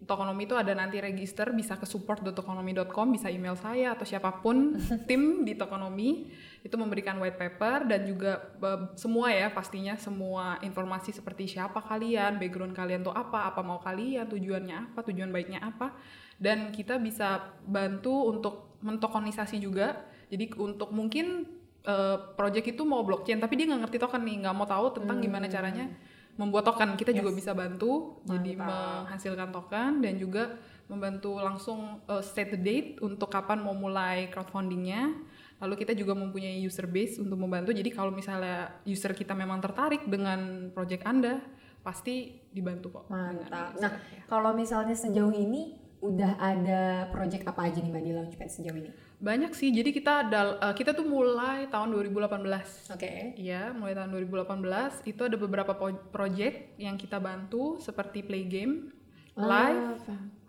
Tokonomi 0.05 0.45
itu 0.45 0.53
ada 0.53 0.77
nanti 0.77 1.01
register 1.01 1.57
bisa 1.57 1.81
ke 1.81 1.89
support.tokonomi.com 1.89 3.17
bisa 3.17 3.33
email 3.33 3.57
saya 3.57 3.97
atau 3.97 4.05
siapa 4.05 4.45
pun 4.45 4.77
tim 5.09 5.41
di 5.41 5.57
Tokonomi. 5.57 6.29
Itu 6.61 6.77
memberikan 6.77 7.17
white 7.17 7.41
paper 7.41 7.89
dan 7.89 8.05
juga 8.05 8.37
be- 8.61 8.93
semua 9.01 9.33
ya 9.33 9.49
pastinya 9.49 9.97
semua 9.97 10.61
informasi 10.61 11.17
seperti 11.17 11.49
siapa 11.49 11.81
kalian, 11.81 12.37
background 12.37 12.77
kalian 12.77 13.01
tuh 13.09 13.17
apa, 13.17 13.49
apa 13.49 13.65
mau 13.65 13.81
kalian, 13.81 14.29
tujuannya 14.29 14.93
apa, 14.93 15.01
tujuan 15.01 15.33
baiknya 15.33 15.65
apa. 15.65 15.97
Dan 16.37 16.77
kita 16.77 17.01
bisa 17.01 17.57
bantu 17.65 18.29
untuk 18.29 18.77
mentokonisasi 18.85 19.57
juga. 19.57 20.05
Jadi 20.29 20.53
untuk 20.61 20.93
mungkin 20.93 21.49
eh, 21.89 22.17
project 22.37 22.77
itu 22.77 22.85
mau 22.85 23.01
blockchain 23.01 23.41
tapi 23.41 23.57
dia 23.57 23.65
nggak 23.65 23.89
ngerti 23.89 23.97
token 23.97 24.29
nih, 24.29 24.45
nggak 24.45 24.55
mau 24.55 24.69
tahu 24.69 25.01
tentang 25.01 25.25
gimana 25.25 25.49
caranya 25.49 25.89
membuat 26.37 26.69
token. 26.69 26.97
Kita 26.97 27.13
juga 27.17 27.33
bisa 27.33 27.53
bantu 27.57 28.21
jadi 28.29 28.57
menghasilkan 28.57 29.51
token 29.53 30.05
dan 30.05 30.21
juga 30.21 30.57
membantu 30.87 31.43
langsung 31.43 31.99
uh, 32.07 32.23
state 32.23 32.55
the 32.55 32.61
date 32.61 32.91
untuk 33.03 33.27
kapan 33.27 33.59
mau 33.59 33.75
mulai 33.75 34.31
crowdfundingnya 34.31 35.17
Lalu 35.57 35.75
kita 35.81 35.97
juga 35.97 36.13
mempunyai 36.13 36.61
user 36.61 36.85
base 36.85 37.17
untuk 37.17 37.41
membantu. 37.41 37.73
Jadi 37.73 37.89
kalau 37.89 38.13
misalnya 38.13 38.77
user 38.85 39.17
kita 39.17 39.33
memang 39.33 39.65
tertarik 39.65 40.05
dengan 40.05 40.69
project 40.69 41.03
Anda, 41.09 41.41
pasti 41.81 42.45
dibantu 42.53 43.01
kok. 43.01 43.05
Mantap. 43.09 43.81
Nah, 43.81 43.93
ya. 43.97 44.29
kalau 44.29 44.53
misalnya 44.53 44.93
sejauh 44.93 45.33
ini 45.33 45.81
udah 46.05 46.37
ada 46.37 47.09
project 47.09 47.49
apa 47.49 47.73
aja 47.73 47.81
nih 47.81 47.89
Mbak 47.89 48.05
di 48.05 48.13
Launchpad 48.13 48.49
sejauh 48.53 48.77
ini? 48.77 48.91
Banyak 49.17 49.53
sih. 49.57 49.73
Jadi 49.73 49.97
kita 49.97 50.29
dal- 50.29 50.61
eh, 50.61 50.75
kita 50.77 50.93
tuh 50.93 51.09
mulai 51.09 51.65
tahun 51.73 51.89
2018. 51.93 52.93
Oke. 52.93 53.33
Iya, 53.37 53.73
mulai 53.73 53.97
tahun 53.97 54.13
2018 54.13 55.01
itu 55.09 55.25
ada 55.25 55.37
beberapa 55.41 55.73
project 56.13 56.77
yang 56.77 57.01
kita 57.01 57.17
bantu 57.17 57.81
seperti 57.81 58.21
play 58.21 58.45
game, 58.45 58.93
live, 59.37 60.01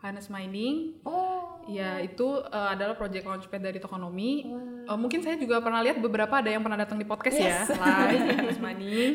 harness 0.04 0.28
mining. 0.28 1.00
Oh. 1.08 1.47
Ya, 1.68 2.00
itu 2.00 2.28
eh, 2.48 2.70
adalah 2.74 2.96
project 2.96 3.28
launchpad 3.28 3.62
dari 3.62 3.80
Tokonomi. 3.84 4.48
Eh, 4.88 4.98
mungkin 4.98 5.20
saya 5.20 5.36
juga 5.36 5.60
pernah 5.60 5.84
lihat 5.84 6.00
beberapa 6.00 6.40
ada 6.40 6.48
yang 6.48 6.64
pernah 6.64 6.80
datang 6.80 6.96
di 6.96 7.04
podcast 7.04 7.36
ya, 7.36 7.68
live, 7.68 8.24
harness 8.24 8.60
mining. 8.64 9.12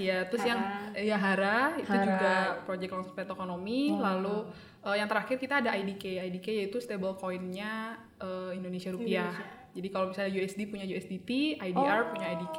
Iya, 0.00 0.24
terus 0.32 0.48
yang 0.48 0.60
ya 0.96 1.20
Hara 1.20 1.76
itu 1.76 1.92
Hara. 1.92 2.04
juga 2.08 2.34
project 2.64 2.90
launchpad 2.96 3.26
Tokonomi. 3.28 3.92
Lalu 4.00 4.48
eh, 4.88 4.96
yang 4.96 5.08
terakhir 5.12 5.36
kita 5.36 5.60
ada 5.60 5.76
IDK. 5.76 6.24
IDK 6.24 6.46
yaitu 6.64 6.80
stable 6.80 7.20
coin-nya 7.20 8.00
eh, 8.16 8.56
Indonesia 8.56 8.90
rupiah. 8.90 9.32
Jadi 9.70 9.86
kalau 9.94 10.10
misalnya 10.10 10.34
USD 10.34 10.66
punya 10.66 10.82
USDT, 10.82 11.62
IDR 11.62 12.10
punya 12.10 12.26
IDK. 12.34 12.58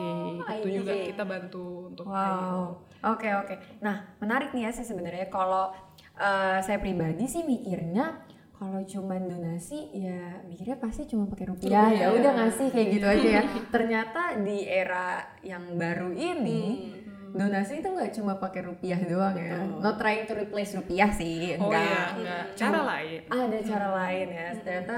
Itu 0.64 0.70
juga 0.70 0.94
IDK. 0.96 1.08
kita 1.12 1.24
bantu 1.28 1.92
untuk 1.92 2.06
Wow. 2.08 2.88
Oke 3.04 3.28
oke. 3.34 3.82
Nah 3.82 4.16
menarik 4.22 4.54
nih 4.54 4.70
ya 4.70 4.72
sih 4.72 4.86
sebenarnya 4.86 5.28
kalau 5.28 5.74
eh, 6.16 6.60
saya 6.62 6.78
pribadi 6.78 7.26
sih 7.26 7.42
mikirnya 7.44 8.30
kalau 8.62 8.78
cuman 8.86 9.26
donasi 9.26 9.90
ya 9.90 10.38
mikirnya 10.46 10.78
pasti 10.78 11.10
cuma 11.10 11.26
pakai 11.26 11.50
rupiah 11.50 11.90
ya 11.90 12.14
udah 12.14 12.32
ngasih 12.46 12.70
kayak 12.70 12.88
gitu 12.94 13.08
aja 13.10 13.30
ya. 13.42 13.44
Ternyata 13.74 14.38
di 14.38 14.70
era 14.70 15.18
yang 15.42 15.82
baru 15.82 16.14
ini 16.14 16.94
donasi 17.34 17.82
itu 17.82 17.90
nggak 17.90 18.14
cuma 18.14 18.38
pakai 18.38 18.62
rupiah 18.62 19.02
doang 19.02 19.34
ya. 19.34 19.66
Not 19.66 19.98
trying 19.98 20.30
to 20.30 20.38
replace 20.38 20.78
rupiah 20.78 21.10
sih, 21.10 21.58
Oh 21.58 21.74
enggak. 21.74 21.82
iya, 21.82 22.02
enggak. 22.14 22.44
Cara 22.54 22.80
lain. 22.86 23.20
Ada 23.34 23.58
cara 23.66 23.88
lain 23.98 24.28
ya. 24.30 24.48
Ternyata 24.62 24.98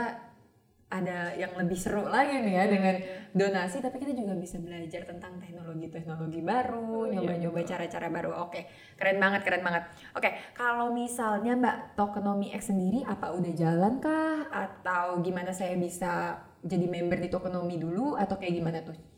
ada 0.94 1.34
yang 1.34 1.58
lebih 1.58 1.74
seru 1.74 2.06
lagi 2.06 2.38
nih 2.38 2.54
ya 2.54 2.66
dengan 2.70 2.96
donasi 3.34 3.82
tapi 3.82 3.98
kita 3.98 4.14
juga 4.14 4.38
bisa 4.38 4.62
belajar 4.62 5.10
tentang 5.10 5.42
teknologi-teknologi 5.42 6.46
baru, 6.46 7.10
nyoba-nyoba 7.10 7.66
cara-cara 7.66 8.14
baru. 8.14 8.46
Oke, 8.46 8.70
keren 8.94 9.18
banget, 9.18 9.42
keren 9.42 9.66
banget. 9.66 9.90
Oke, 10.14 10.30
kalau 10.54 10.94
misalnya 10.94 11.58
Mbak 11.58 11.98
Tokenomic 11.98 12.54
X 12.54 12.70
sendiri 12.70 13.02
apa 13.10 13.34
udah 13.34 13.54
jalan 13.58 13.98
kah 13.98 14.46
atau 14.54 15.18
gimana 15.26 15.50
saya 15.50 15.74
bisa 15.82 16.38
jadi 16.62 16.86
member 16.86 17.18
di 17.18 17.34
Tokenomic 17.34 17.82
dulu 17.82 18.14
atau 18.14 18.38
kayak 18.38 18.54
gimana 18.54 18.80
tuh? 18.86 19.13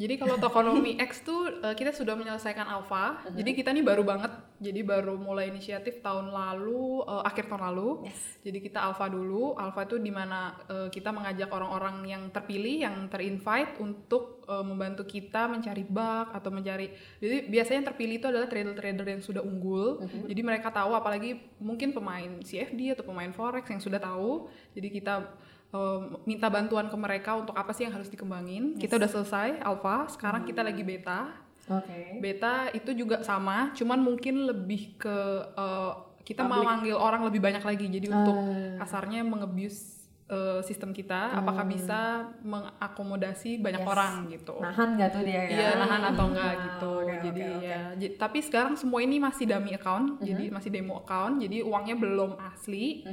Jadi 0.00 0.16
kalau 0.16 0.40
Tokonomi 0.40 0.96
X 0.96 1.20
tuh 1.20 1.60
eh, 1.60 1.76
kita 1.76 1.92
sudah 1.92 2.16
menyelesaikan 2.16 2.64
alpha. 2.64 3.20
Jadi 3.36 3.52
kita 3.52 3.68
nih 3.76 3.84
baru 3.84 4.00
banget. 4.00 4.32
Jadi 4.56 4.80
baru 4.80 5.20
mulai 5.20 5.52
inisiatif 5.52 6.00
tahun 6.00 6.32
lalu, 6.32 7.04
eh, 7.04 7.22
akhir 7.28 7.52
tahun 7.52 7.68
lalu. 7.68 8.08
Jadi 8.40 8.58
kita 8.64 8.80
alpha 8.80 9.12
dulu. 9.12 9.60
Alpha 9.60 9.84
itu 9.84 10.00
di 10.00 10.08
mana 10.08 10.56
eh, 10.72 10.88
kita 10.88 11.12
mengajak 11.12 11.52
orang-orang 11.52 12.08
yang 12.08 12.22
terpilih, 12.32 12.88
yang 12.88 12.96
terinvite 13.12 13.76
untuk 13.76 14.40
eh, 14.48 14.64
membantu 14.64 15.04
kita 15.04 15.44
mencari 15.52 15.84
bug 15.84 16.32
atau 16.32 16.48
mencari. 16.48 16.96
Jadi 17.20 17.52
biasanya 17.52 17.84
yang 17.84 17.88
terpilih 17.92 18.14
itu 18.24 18.26
adalah 18.32 18.48
trader-trader 18.48 19.04
yang 19.04 19.20
sudah 19.20 19.44
unggul. 19.44 20.00
Jadi 20.24 20.40
mereka 20.40 20.72
tahu, 20.72 20.96
apalagi 20.96 21.36
mungkin 21.60 21.92
pemain 21.92 22.40
CFD 22.40 22.96
atau 22.96 23.04
pemain 23.04 23.28
forex 23.36 23.68
yang 23.68 23.84
sudah 23.84 24.00
tahu. 24.00 24.48
Jadi 24.72 24.88
kita 24.96 25.28
um, 25.70 26.00
minta 26.24 26.46
bantuan 26.46 26.86
ke 26.86 26.96
mereka 26.96 27.34
untuk 27.34 27.54
apa 27.54 27.70
sih 27.70 27.82
yang 27.82 27.92
harus 27.92 28.06
dikembangin. 28.06 28.76
Kita 28.76 28.96
udah 28.96 29.10
selesai 29.10 29.48
alpha, 29.60 30.06
sekarang 30.08 30.42
kita 30.44 30.60
lagi 30.60 30.82
beta. 30.82 31.30
Oke. 31.66 32.18
Beta 32.18 32.68
itu 32.70 32.90
juga 32.92 33.22
sama, 33.22 33.70
cuman 33.72 33.98
mungkin 34.00 34.44
lebih 34.44 34.96
ke 34.96 35.16
uh, 35.54 35.92
kita 36.20 36.42
mau 36.44 36.62
manggil 36.64 36.94
orang 36.94 37.22
lebih 37.24 37.38
banyak 37.38 37.62
lagi. 37.62 37.86
Jadi 37.88 38.06
untuk 38.08 38.36
kasarnya 38.76 39.22
mengebius 39.22 39.98
uh, 40.26 40.58
sistem 40.60 40.90
kita, 40.90 41.30
apakah 41.32 41.62
bisa 41.64 42.26
mengakomodasi 42.42 43.58
banyak 43.58 43.82
orang 43.84 44.12
gitu. 44.28 44.58
Nahan 44.58 44.88
nggak 44.94 45.10
tuh 45.10 45.22
dia 45.22 45.40
ya? 45.40 45.50
Iya, 45.50 45.68
nahan 45.76 46.02
atau 46.08 46.24
enggak 46.28 46.46
Ah, 46.48 46.58
gitu. 46.60 46.92
oke, 47.00 47.14
jadi 47.20 47.42
oke, 47.42 47.54
oke. 47.56 47.66
ya, 47.66 47.80
j- 47.96 48.14
tapi 48.16 48.38
sekarang 48.40 48.74
semua 48.74 49.00
ini 49.00 49.16
masih 49.18 49.44
dummy 49.44 49.72
account, 49.72 50.06
jadi 50.20 50.44
masih 50.50 50.70
demo 50.70 50.94
account, 50.98 51.34
jadi 51.38 51.56
uangnya 51.62 51.96
belum 51.96 52.30
asli. 52.40 53.06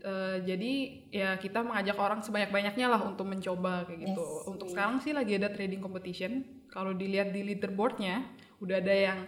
Eh, 0.00 0.36
jadi 0.48 0.72
ya 1.12 1.30
kita 1.36 1.60
mengajak 1.60 1.96
orang 2.00 2.24
sebanyak-banyaknya 2.24 2.88
lah 2.88 3.00
untuk 3.04 3.28
mencoba 3.28 3.84
kayak 3.84 4.00
gitu. 4.08 4.24
Yes. 4.24 4.48
Untuk 4.48 4.66
sekarang 4.72 4.96
sih 5.04 5.12
lagi 5.12 5.36
ada 5.36 5.52
trading 5.52 5.84
competition. 5.84 6.40
Kalau 6.72 6.96
dilihat 6.96 7.36
di 7.36 7.44
leaderboardnya, 7.44 8.24
udah 8.64 8.76
ada 8.80 8.94
yang 8.94 9.18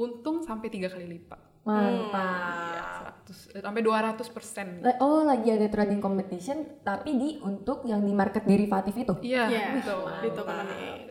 untung 0.00 0.40
sampai 0.40 0.72
tiga 0.72 0.88
kali 0.88 1.04
lipat. 1.04 1.40
Mantap. 1.64 3.24
100, 3.24 3.56
eh, 3.56 3.62
sampai 3.64 3.80
200 3.84 4.28
persen. 4.32 4.66
Oh 5.00 5.24
lagi 5.24 5.48
ada 5.48 5.68
trading 5.68 6.00
competition 6.00 6.80
tapi 6.84 7.16
di 7.16 7.28
untuk 7.40 7.84
yang 7.84 8.04
di 8.04 8.12
market 8.12 8.44
derivatif 8.44 8.96
itu. 8.96 9.14
Iya, 9.24 9.44
Iya, 9.48 9.66
betul. 9.80 10.08
di 10.24 10.30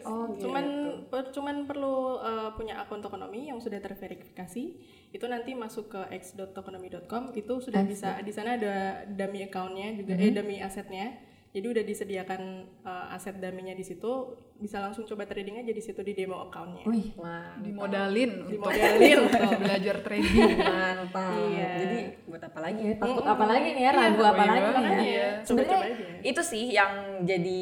Oh, 0.04 0.36
cuman 0.36 0.66
per- 1.08 1.32
cuman 1.32 1.66
perlu 1.66 2.20
uh, 2.20 2.52
punya 2.56 2.80
akun 2.80 3.00
Tokonomi 3.00 3.48
yang 3.50 3.60
sudah 3.60 3.80
terverifikasi. 3.80 4.64
Itu 5.14 5.26
nanti 5.30 5.54
masuk 5.54 5.94
ke 5.94 6.02
x.tokonomi.com 6.12 7.32
itu 7.38 7.54
sudah 7.62 7.82
bisa 7.86 8.20
di 8.22 8.34
sana 8.34 8.60
ada 8.60 9.06
dummy 9.08 9.46
accountnya 9.46 9.96
juga 9.96 10.18
eh 10.18 10.32
dummy 10.34 10.60
asetnya. 10.60 11.34
Jadi 11.54 11.70
udah 11.70 11.84
disediakan 11.86 12.42
uh, 12.82 13.14
aset 13.14 13.38
dummy-nya 13.38 13.78
di 13.78 13.86
situ, 13.86 14.10
bisa 14.58 14.82
langsung 14.82 15.06
coba 15.06 15.30
trading 15.30 15.62
aja 15.62 15.70
di 15.70 15.84
situ 15.86 16.02
di 16.02 16.18
demo 16.18 16.50
accountnya. 16.50 16.82
Wih, 16.90 17.14
mantap. 17.14 17.62
Dimodalin, 17.62 18.32
Dimodalin. 18.50 19.18
untuk, 19.30 19.62
belajar 19.62 19.96
trading. 20.02 20.50
Mantap. 20.66 21.30
Iya. 21.54 21.72
Jadi 21.78 22.00
buat 22.26 22.42
apa 22.42 22.58
lagi 22.58 22.82
ya? 22.82 22.94
Takut 22.98 23.26
apa 23.30 23.46
lagi 23.46 23.70
nih 23.70 23.84
ya? 23.86 23.92
Ragu 23.94 24.24
apa 24.26 24.34
iya, 24.34 24.50
lagi 24.50 24.58
nih 24.58 24.66
ya? 24.66 24.82
makanya. 24.82 25.28
Sebenarnya 25.46 25.80
itu 26.26 26.42
sih 26.42 26.64
yang 26.74 26.94
jadi 27.22 27.62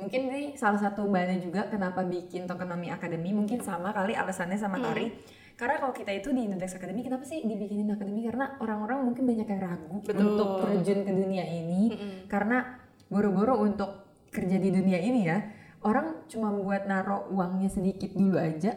mungkin 0.00 0.20
ini 0.32 0.56
salah 0.56 0.80
satu 0.80 1.06
bahannya 1.06 1.44
juga 1.44 1.68
kenapa 1.68 2.02
bikin 2.02 2.48
Tokenomic 2.48 2.96
Academy. 2.96 3.30
Mungkin 3.36 3.60
sama 3.60 3.92
kali 3.92 4.16
alasannya 4.16 4.56
sama 4.56 4.80
Tari. 4.80 5.12
Karena 5.60 5.76
kalau 5.76 5.92
kita 5.92 6.08
itu 6.16 6.32
di 6.32 6.48
Index 6.48 6.80
Academy 6.80 7.04
kenapa 7.04 7.28
sih 7.28 7.44
dibikinin 7.44 7.92
akademi? 7.92 8.24
Karena 8.24 8.56
orang-orang 8.64 9.04
mungkin 9.04 9.28
banyak 9.28 9.44
yang 9.44 9.60
ragu 9.60 10.00
untuk 10.00 10.48
terjun 10.64 11.04
ke 11.04 11.12
dunia 11.12 11.44
ini. 11.44 11.82
Karena 12.24 12.80
boro-boro 13.12 13.60
untuk 13.60 14.08
kerja 14.32 14.56
di 14.56 14.70
dunia 14.72 14.96
ini 15.02 15.20
ya 15.26 15.38
orang 15.84 16.28
cuma 16.28 16.52
buat 16.52 16.84
naruh 16.86 17.28
uangnya 17.32 17.72
sedikit 17.72 18.12
dulu 18.12 18.36
aja 18.36 18.76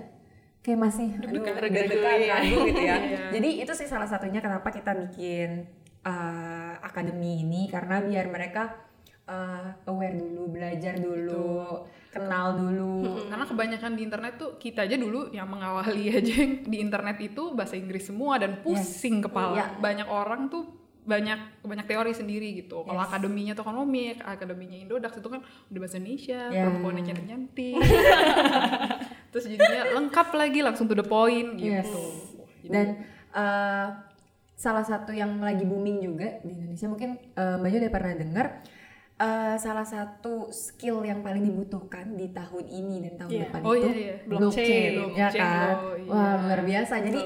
kayak 0.64 0.80
masih 0.80 1.08
deg-degan. 1.20 1.60
ragu 2.32 2.58
gitu 2.72 2.82
ya. 2.82 2.98
Jadi 3.36 3.50
itu 3.60 3.74
sih 3.76 3.88
salah 3.88 4.08
satunya 4.08 4.40
kenapa 4.40 4.72
kita 4.72 4.96
bikin 4.96 5.68
uh, 6.08 6.80
akademi 6.80 7.44
ini. 7.44 7.68
Karena 7.68 8.00
biar 8.00 8.32
mereka 8.32 8.72
uh, 9.28 9.68
aware 9.88 10.16
dulu, 10.18 10.52
belajar 10.52 11.00
dulu, 11.00 11.88
kenal 12.12 12.60
dulu. 12.60 13.28
Karena 13.28 13.46
kebanyakan 13.48 13.92
di 13.96 14.02
internet 14.04 14.34
tuh 14.40 14.52
kita 14.60 14.86
aja 14.86 14.96
dulu 15.00 15.32
yang 15.32 15.48
mengawali 15.48 16.12
aja 16.20 16.34
yang 16.34 16.64
di 16.68 16.78
internet 16.80 17.18
itu 17.24 17.56
bahasa 17.56 17.80
Inggris 17.80 18.08
semua 18.08 18.40
dan 18.40 18.60
pusing 18.62 19.24
kepala. 19.24 19.56
Iya. 19.56 19.68
Banyak 19.80 20.08
orang 20.08 20.52
tuh 20.52 20.64
banyak 21.04 21.68
banyak 21.68 21.84
teori 21.84 22.16
sendiri 22.16 22.64
gitu. 22.64 22.88
Kalau 22.88 23.02
akademinya 23.04 23.52
tuh 23.52 23.68
ekonomi, 23.68 24.16
akademinya 24.16 24.78
Indodax 24.88 25.20
itu 25.20 25.28
kan 25.28 25.44
udah 25.44 25.80
bahasa 25.84 26.00
Indonesia, 26.00 26.40
Ya. 26.48 26.64
perempuannya 26.64 27.04
cantik-cantik. 27.04 27.76
Terus 29.36 29.46
jadinya 29.52 30.00
lengkap 30.00 30.28
lagi 30.32 30.60
langsung 30.64 30.88
to 30.88 30.96
the 30.96 31.04
point 31.04 31.60
gitu. 31.60 31.76
Yes. 31.84 31.92
Dan 32.64 33.04
uh, 33.36 34.00
salah 34.56 34.86
satu 34.88 35.12
yang 35.12 35.44
lagi 35.44 35.68
booming 35.68 36.00
juga 36.00 36.40
di 36.40 36.56
Indonesia 36.56 36.88
mungkin 36.88 37.20
uh, 37.36 37.60
Mbak 37.60 37.84
udah 37.84 37.92
pernah 37.92 38.14
dengar 38.16 38.46
uh, 39.24 39.56
salah 39.56 39.86
satu 39.86 40.52
skill 40.52 41.02
yang 41.02 41.24
paling 41.24 41.42
dibutuhkan 41.42 42.12
di 42.12 42.28
tahun 42.30 42.66
ini 42.66 42.96
dan 43.02 43.14
tahun 43.18 43.32
Iya. 43.32 43.42
depan 43.48 43.60
Oh, 43.64 43.74
itu 43.74 43.88
iya, 43.88 43.96
iya. 43.96 44.16
blockchain, 44.26 44.40
Blockchain, 44.44 44.92
ya 44.92 45.28
blockchain, 45.32 45.40
kan? 45.40 45.76
oh, 45.80 45.96
iya. 45.96 46.10
Wah 46.12 46.34
luar 46.44 46.62
biasa. 46.62 46.94
Jadi 47.00 47.20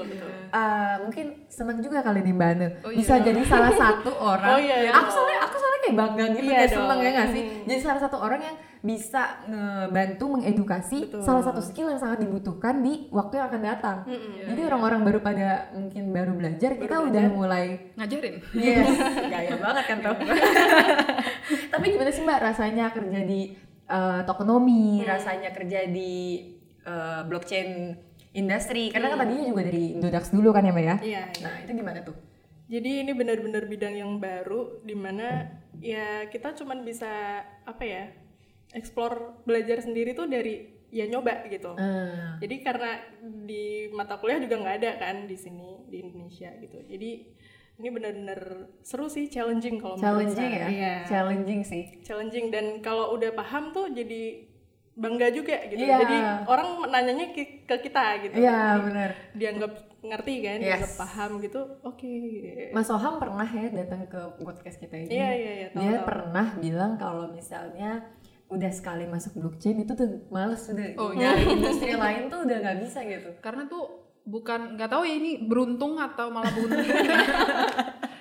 uh, 0.48 0.94
mungkin 1.02 1.26
senang 1.48 1.78
juga 1.78 1.98
kali 2.00 2.20
nih 2.22 2.34
Mbak 2.34 2.50
Oh, 2.86 2.92
bisa 2.92 3.14
iya. 3.18 3.24
jadi 3.26 3.40
salah 3.44 3.72
satu 3.74 4.10
orang. 4.32 4.54
Oh, 4.54 4.60
iya, 4.60 4.76
iya. 4.86 4.90
Aku 4.94 5.08
soalnya 5.10 5.38
aku 5.42 5.56
soalnya 5.56 5.80
kayak 5.80 5.96
bangga 5.96 6.24
gitu 6.28 6.42
Iya 6.44 6.56
kayak 6.56 6.70
seneng 6.70 6.98
ya 6.98 7.10
nggak 7.12 7.28
sih? 7.34 7.42
Jadi 7.66 7.80
salah 7.80 8.00
satu 8.00 8.16
orang 8.16 8.40
yang 8.40 8.56
bisa 8.78 9.42
ngebantu 9.50 10.38
mengedukasi 10.38 11.10
Betul. 11.10 11.26
salah 11.26 11.42
satu 11.42 11.58
skill 11.58 11.90
yang 11.90 11.98
sangat 11.98 12.22
dibutuhkan 12.22 12.78
di 12.78 13.10
waktu 13.10 13.34
yang 13.34 13.46
akan 13.50 13.62
datang. 13.66 13.98
Jadi 14.46 14.60
orang-orang 14.62 15.00
baru 15.02 15.18
pada 15.18 15.48
mungkin 15.74 16.14
baru 16.14 16.30
belajar, 16.30 16.78
kita 16.78 17.02
udah 17.02 17.24
mulai 17.26 17.90
Ngajarin. 17.98 18.38
yes, 18.54 18.86
gaya 19.34 19.58
banget 19.58 19.84
kan 19.84 19.98
tuh. 19.98 20.14
Tapi 21.72 21.84
gimana 21.94 22.10
sih 22.10 22.22
Mbak 22.22 22.40
rasanya 22.40 22.86
kerja 22.92 23.20
di 23.24 23.40
uh, 23.88 24.20
tokenomic, 24.24 25.04
rasanya 25.04 25.50
kerja 25.50 25.88
di 25.88 26.44
uh, 26.84 27.24
blockchain 27.24 27.96
industry? 28.32 28.92
Karena 28.92 29.12
kan 29.16 29.24
tadinya 29.24 29.44
juga 29.48 29.62
dari 29.66 29.96
Indodax 29.96 30.30
dulu 30.30 30.52
kan 30.52 30.62
ya 30.64 30.72
Mbak 30.72 30.84
ya? 30.84 30.96
Iya, 31.00 31.22
iya. 31.32 31.44
Nah 31.44 31.54
itu 31.64 31.70
gimana 31.72 32.00
tuh? 32.04 32.16
Jadi 32.68 32.90
ini 33.00 33.12
benar-benar 33.16 33.64
bidang 33.64 33.96
yang 33.96 34.20
baru 34.20 34.84
di 34.84 34.92
mana 34.92 35.48
ya 35.80 36.28
kita 36.28 36.52
cuman 36.52 36.84
bisa 36.84 37.40
apa 37.64 37.84
ya 37.84 38.12
explore 38.76 39.40
belajar 39.48 39.80
sendiri 39.80 40.12
tuh 40.12 40.28
dari 40.28 40.76
ya 40.88 41.04
nyoba 41.04 41.44
gitu 41.52 41.76
Ah. 41.76 42.40
jadi 42.40 42.64
karena 42.64 42.96
di 43.44 43.92
mata 43.92 44.16
kuliah 44.16 44.40
juga 44.40 44.56
nggak 44.56 44.76
ada 44.80 44.90
kan 44.96 45.28
di 45.28 45.36
sini 45.36 45.84
di 45.84 46.00
Indonesia 46.00 46.48
gitu 46.60 46.80
jadi 46.88 47.28
ini 47.78 47.88
benar-benar 47.88 48.40
seru 48.82 49.06
sih 49.06 49.26
challenging 49.26 49.78
kalau 49.78 49.94
challenging 49.94 50.50
ya? 50.50 50.66
Iya. 50.66 50.94
challenging 51.06 51.62
sih. 51.62 52.02
Challenging 52.02 52.50
dan 52.50 52.82
kalau 52.82 53.14
udah 53.14 53.30
paham 53.32 53.70
tuh 53.70 53.86
jadi 53.88 54.42
bangga 54.92 55.30
juga 55.30 55.54
gitu. 55.64 55.78
Iya. 55.78 55.96
jadi 56.02 56.16
orang 56.44 56.68
nanyanya 56.84 57.30
ke, 57.30 57.62
ke 57.62 57.76
kita 57.80 58.18
gitu. 58.18 58.34
Iya 58.34 58.58
Jadi 58.74 58.82
benar 58.82 59.10
dianggap 59.30 59.72
ngerti 60.00 60.34
kan 60.40 60.58
Yes. 60.58 60.66
dianggap 60.66 60.92
paham 60.98 61.30
gitu 61.38 61.60
oke. 61.80 62.14
Mas 62.74 62.90
Oham 62.90 63.14
pernah 63.16 63.46
ya 63.46 63.66
datang 63.72 64.02
ke 64.04 64.20
podcast 64.42 64.76
kita 64.76 64.98
ini? 64.98 65.14
Iya, 65.14 65.30
iya, 65.32 65.52
iya, 65.54 65.66
tahu, 65.70 65.78
dia 65.78 65.94
tahu. 65.94 66.06
pernah 66.06 66.46
bilang 66.58 66.92
kalau 66.98 67.30
misalnya 67.30 68.10
udah 68.48 68.72
sekali 68.72 69.06
masuk 69.06 69.38
blockchain 69.38 69.78
itu 69.78 69.92
tuh 69.92 70.26
males 70.34 70.66
udah 70.66 70.86
Oh, 70.96 71.14
nyari 71.14 71.46
industri 71.46 71.94
lain 71.94 72.26
tuh 72.26 72.42
udah 72.42 72.56
nggak 72.58 72.78
bisa 72.82 72.98
gitu. 73.04 73.30
Karena 73.38 73.70
tuh 73.70 74.07
bukan 74.28 74.76
nggak 74.76 74.92
tahu 74.92 75.02
ya 75.08 75.16
ini 75.16 75.40
beruntung 75.40 75.96
atau 75.96 76.28
malah 76.28 76.52
beruntung 76.52 76.84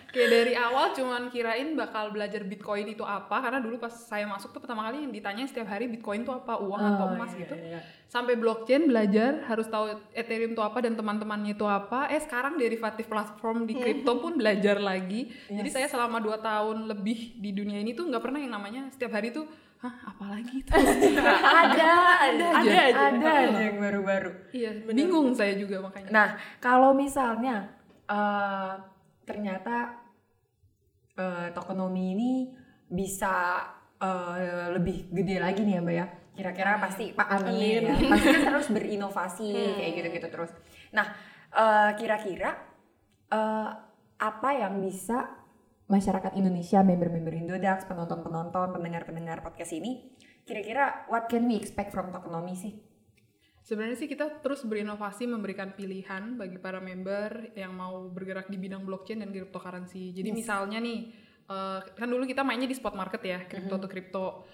kayak 0.07 0.29
dari 0.33 0.53
awal 0.57 0.95
cuman 0.95 1.29
kirain 1.29 1.75
bakal 1.77 2.09
belajar 2.09 2.41
bitcoin 2.41 2.89
itu 2.89 3.05
apa 3.05 3.37
karena 3.37 3.59
dulu 3.61 3.77
pas 3.77 3.91
saya 3.91 4.25
masuk 4.25 4.49
tuh 4.49 4.63
pertama 4.63 4.87
kali 4.87 5.03
yang 5.05 5.13
ditanya 5.13 5.45
setiap 5.45 5.69
hari 5.69 5.85
bitcoin 5.85 6.25
itu 6.25 6.33
apa 6.33 6.57
uang 6.57 6.81
atau 6.81 7.05
Oh, 7.07 7.13
emas 7.13 7.31
iya, 7.37 7.45
gitu. 7.45 7.55
iya. 7.55 7.79
sampai 8.07 8.33
blockchain 8.39 8.87
belajar 8.87 9.45
harus 9.45 9.67
tahu 9.67 9.93
ethereum 10.15 10.55
itu 10.55 10.63
apa 10.63 10.79
dan 10.79 10.95
teman-temannya 10.95 11.53
itu 11.59 11.67
apa. 11.67 12.07
Eh 12.07 12.23
sekarang 12.23 12.55
derivatif 12.55 13.05
platform 13.05 13.67
di 13.67 13.75
kripto 13.75 14.23
pun 14.23 14.35
belajar 14.41 14.79
lagi. 14.79 15.27
Jadi 15.51 15.69
saya 15.69 15.87
selama 15.91 16.23
dua 16.23 16.39
tahun 16.39 16.87
lebih 16.87 17.35
di 17.35 17.51
dunia 17.51 17.83
ini 17.83 17.91
tuh 17.91 18.07
nggak 18.07 18.23
pernah 18.23 18.39
yang 18.39 18.55
namanya 18.55 18.87
setiap 18.95 19.11
hari 19.11 19.35
tuh 19.35 19.43
hah 19.77 19.95
apa 20.09 20.25
lagi 20.33 20.65
itu? 20.65 20.71
Ada 21.61 21.91
ada 22.33 22.45
Ada 22.57 22.77
aja. 22.81 23.03
ada 23.13 23.29
aja 23.45 23.61
yang 23.61 23.77
baru-baru. 23.77 24.31
Iya 24.49 24.71
bingung 24.89 25.37
saya 25.37 25.53
juga 25.53 25.85
makanya. 25.85 26.09
Nah, 26.09 26.27
kalau 26.57 26.97
misalnya 26.97 27.69
eh, 28.09 28.73
ternyata 29.21 30.01
eh, 31.13 31.47
tokenomics 31.53 32.11
ini 32.17 32.31
bisa 32.89 33.61
eh, 34.01 34.73
lebih 34.73 35.13
gede 35.13 35.37
lagi 35.37 35.61
nih 35.61 35.77
ya, 35.77 35.81
Mbak 35.85 35.95
ya. 35.95 36.05
Kira-kira 36.37 36.71
pasti 36.77 37.05
Pak 37.13 37.27
Amin, 37.41 37.81
ya. 37.85 37.95
pasti 38.13 38.27
kan 38.33 38.41
terus 38.49 38.67
berinovasi 38.73 39.49
kayak 39.77 39.91
gitu-gitu 40.01 40.27
terus. 40.33 40.51
Nah, 40.89 41.05
kira-kira 41.93 42.49
eh, 43.29 43.69
apa 44.17 44.49
yang 44.57 44.81
bisa 44.81 45.46
masyarakat 45.87 46.35
Indonesia, 46.35 46.83
member-member 46.83 47.33
Indodax, 47.33 47.87
penonton-penonton, 47.87 48.75
pendengar-pendengar 48.75 49.39
podcast 49.39 49.71
ini, 49.71 50.11
kira-kira 50.43 51.07
what 51.07 51.31
can 51.31 51.47
we 51.47 51.55
expect 51.55 51.95
from 51.95 52.11
tokenomics 52.11 52.67
sih? 52.67 52.73
Sebenarnya 53.67 53.99
sih 53.99 54.07
kita 54.07 54.39
terus 54.39 54.63
berinovasi 54.63 55.27
memberikan 55.27 55.75
pilihan 55.75 56.39
bagi 56.39 56.55
para 56.55 56.79
member 56.79 57.51
yang 57.51 57.75
mau 57.75 58.07
bergerak 58.07 58.47
di 58.47 58.55
bidang 58.55 58.87
blockchain 58.87 59.19
dan 59.19 59.35
cryptocurrency. 59.35 60.15
Jadi 60.15 60.31
misalnya 60.31 60.79
nih, 60.79 61.11
eh, 61.51 61.79
kan 61.83 62.07
dulu 62.07 62.23
kita 62.23 62.47
mainnya 62.47 62.67
di 62.67 62.75
spot 62.79 62.95
market 62.95 63.19
ya, 63.27 63.43
crypto 63.43 63.75
to 63.75 63.87
crypto. 63.91 64.47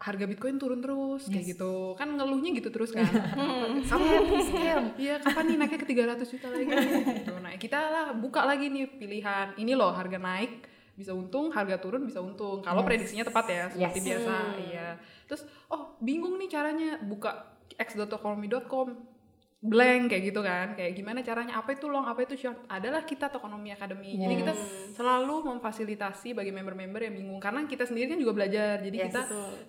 Harga 0.00 0.24
Bitcoin 0.24 0.56
turun 0.56 0.80
terus 0.80 1.28
kayak 1.28 1.44
gitu. 1.52 1.92
Kan 1.92 2.16
ngeluhnya 2.16 2.56
gitu 2.56 2.72
terus 2.72 2.88
kan. 2.96 3.04
Kapan 3.90 4.22
nih 4.24 4.42
scam? 4.48 4.82
Iya, 4.96 5.14
kapan 5.20 5.44
nih 5.44 5.56
naiknya 5.60 5.78
ke 5.78 5.88
300 5.92 6.24
juta 6.24 6.46
lagi? 6.48 6.64
gitu. 7.20 7.34
Nah, 7.36 7.52
kita 7.60 7.78
lah 7.78 8.06
buka 8.16 8.48
lagi 8.48 8.72
nih 8.72 8.88
pilihan. 8.96 9.52
Ini 9.60 9.76
loh 9.76 9.92
harga 9.92 10.16
naik 10.16 10.64
bisa 10.96 11.12
untung, 11.12 11.52
harga 11.52 11.76
turun 11.76 12.08
bisa 12.08 12.24
untung. 12.24 12.64
Kalau 12.64 12.80
prediksinya 12.80 13.28
tepat 13.28 13.44
ya, 13.52 13.64
seperti 13.68 13.98
Yes. 14.00 14.06
biasa. 14.08 14.34
Iya. 14.72 14.88
Terus 15.28 15.42
oh, 15.68 15.92
bingung 16.00 16.40
nih 16.40 16.48
caranya 16.48 16.96
buka 17.04 17.60
x.tokonomi.com 17.76 19.19
blank 19.60 20.08
kayak 20.08 20.32
gitu 20.32 20.40
kan. 20.40 20.72
Kayak 20.72 20.92
gimana 20.96 21.20
caranya 21.20 21.60
apa 21.60 21.76
itu 21.76 21.84
long 21.86 22.08
apa 22.08 22.24
itu 22.24 22.34
short. 22.36 22.64
Adalah 22.66 23.04
kita 23.04 23.28
Tokonomi 23.28 23.68
Academy 23.70 24.16
jadi 24.16 24.34
kita 24.40 24.52
selalu 24.96 25.52
memfasilitasi 25.52 26.32
bagi 26.32 26.48
member-member 26.48 27.00
yang 27.04 27.14
bingung. 27.14 27.40
Karena 27.44 27.68
kita 27.68 27.84
sendiri 27.84 28.16
kan 28.16 28.18
juga 28.18 28.32
belajar. 28.32 28.80
Jadi 28.80 28.96
Yes. 28.96 29.06
kita 29.12 29.22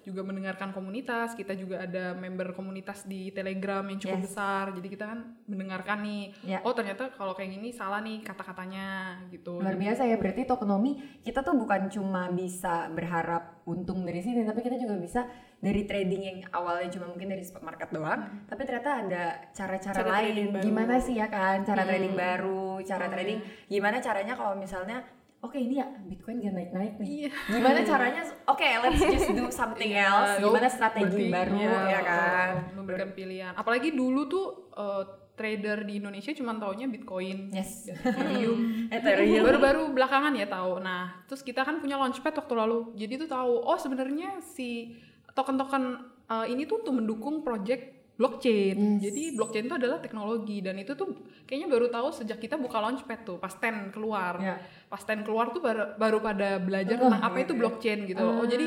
juga 0.07 0.21
mendengarkan 0.23 0.71
komunitas. 0.71 1.35
Kita 1.35 1.53
juga 1.59 1.83
ada 1.83 2.15
member 2.15 2.55
komunitas 2.55 3.03
di 3.03 3.35
Telegram 3.35 3.83
yang 3.83 3.99
cukup 3.99 4.19
Yes. 4.23 4.25
besar. 4.31 4.63
Jadi 4.79 4.87
kita 4.87 5.05
kan 5.11 5.19
mendengarkan 5.45 5.99
nih. 6.03 6.23
Ya. 6.47 6.59
oh 6.63 6.71
ternyata 6.71 7.11
kalau 7.15 7.35
kayak 7.35 7.51
gini 7.51 7.75
salah 7.75 7.99
nih 7.99 8.23
kata-katanya 8.23 9.19
gitu. 9.27 9.59
Luar 9.59 9.75
biasa 9.75 10.07
ya. 10.07 10.15
Berarti 10.15 10.47
tokenomics 10.47 11.23
kita 11.27 11.43
tuh 11.43 11.55
bukan 11.59 11.91
cuma 11.91 12.31
bisa 12.31 12.87
berharap 12.95 13.60
untung 13.63 14.01
dari 14.01 14.19
sini 14.19 14.41
tapi 14.41 14.59
kita 14.59 14.75
juga 14.75 14.95
bisa 14.95 15.21
dari 15.57 15.83
trading 15.83 16.21
yang 16.23 16.37
awalnya 16.51 16.89
cuma 16.89 17.05
mungkin 17.07 17.29
dari 17.29 17.41
spot 17.41 17.61
market 17.61 17.89
doang 17.89 18.45
tapi 18.45 18.61
ternyata 18.61 18.91
ada 18.99 19.23
cara-cara 19.51 19.95
Cara 19.95 20.11
lain. 20.19 20.49
baru. 20.51 20.63
gimana 20.63 20.95
sih 20.97 21.13
ya 21.13 21.27
kan 21.27 21.61
cara 21.61 21.83
trading 21.83 22.13
baru 22.13 22.65
cara 22.81 23.05
trading 23.07 23.39
gimana 23.67 23.97
caranya 23.97 24.33
kalau 24.33 24.53
misalnya 24.55 25.05
oke 25.39 25.53
ini 25.53 25.73
ya 25.75 25.89
bitcoin 26.01 26.37
gak 26.39 26.53
naik-naik 26.53 26.93
nih. 26.97 27.09
Iya. 27.19 27.29
gimana 27.49 27.79
caranya 27.81 28.21
oke 28.45 28.67
let's 28.81 29.01
just 29.03 29.29
do 29.31 29.45
something 29.47 29.89
Iya, 29.91 30.05
else. 30.07 30.33
gimana 30.39 30.67
strategi 30.67 31.05
berarti, 31.23 31.25
baru 31.29 31.55
iya, 31.57 31.77
ya 31.87 32.01
kan? 32.01 32.49
memberikan 32.73 33.09
pilihan. 33.11 33.53
Apalagi 33.53 33.89
dulu 33.91 34.21
tuh 34.25 34.45
eh, 34.71 35.03
trader 35.41 35.81
di 35.81 35.97
Indonesia 35.97 36.29
cuma 36.37 36.53
taunya 36.61 36.85
Bitcoin 36.85 37.49
yes. 37.49 37.89
Ethereum. 37.89 38.59
Ethereum. 38.95 39.41
Baru-baru 39.41 39.89
belakangan 39.89 40.37
ya 40.37 40.45
tahu. 40.45 40.77
Nah 40.77 41.25
terus 41.25 41.41
kita 41.41 41.65
kan 41.65 41.81
punya 41.81 41.97
launchpad 41.97 42.37
waktu 42.37 42.53
lalu. 42.53 42.93
Jadi 42.93 43.25
tuh 43.25 43.29
tahu 43.33 43.53
oh 43.65 43.77
sebenarnya 43.81 44.37
si 44.45 44.93
token-token 45.33 45.83
eh, 46.29 46.45
ini 46.53 46.69
tuh 46.69 46.85
untuk 46.85 46.93
mendukung 47.01 47.41
project 47.41 47.97
blockchain. 48.21 48.77
Yes. 48.77 49.09
jadi 49.09 49.23
blockchain 49.33 49.65
itu 49.65 49.75
adalah 49.81 49.97
teknologi 49.97 50.61
dan 50.61 50.77
itu 50.77 50.93
tuh 50.93 51.09
kayaknya 51.49 51.73
baru 51.73 51.89
tahu 51.89 52.13
sejak 52.13 52.37
kita 52.37 52.53
buka 52.53 52.77
launchpad 52.77 53.19
tuh 53.25 53.37
pas 53.41 53.49
10 53.49 53.89
keluar. 53.89 54.37
Ya. 54.37 54.61
pas 54.85 55.01
10 55.01 55.25
keluar 55.25 55.49
tuh 55.49 55.57
baru, 55.63 55.97
baru 55.97 56.21
pada 56.21 56.61
belajar 56.61 57.01
Oh, 57.01 57.09
tentang 57.09 57.23
apa 57.25 57.37
gitu 57.41 57.45
itu 57.49 57.53
ya. 57.55 57.59
blockchain 57.65 57.99
gitu. 58.05 58.21
Oh 58.21 58.45
jadi 58.45 58.65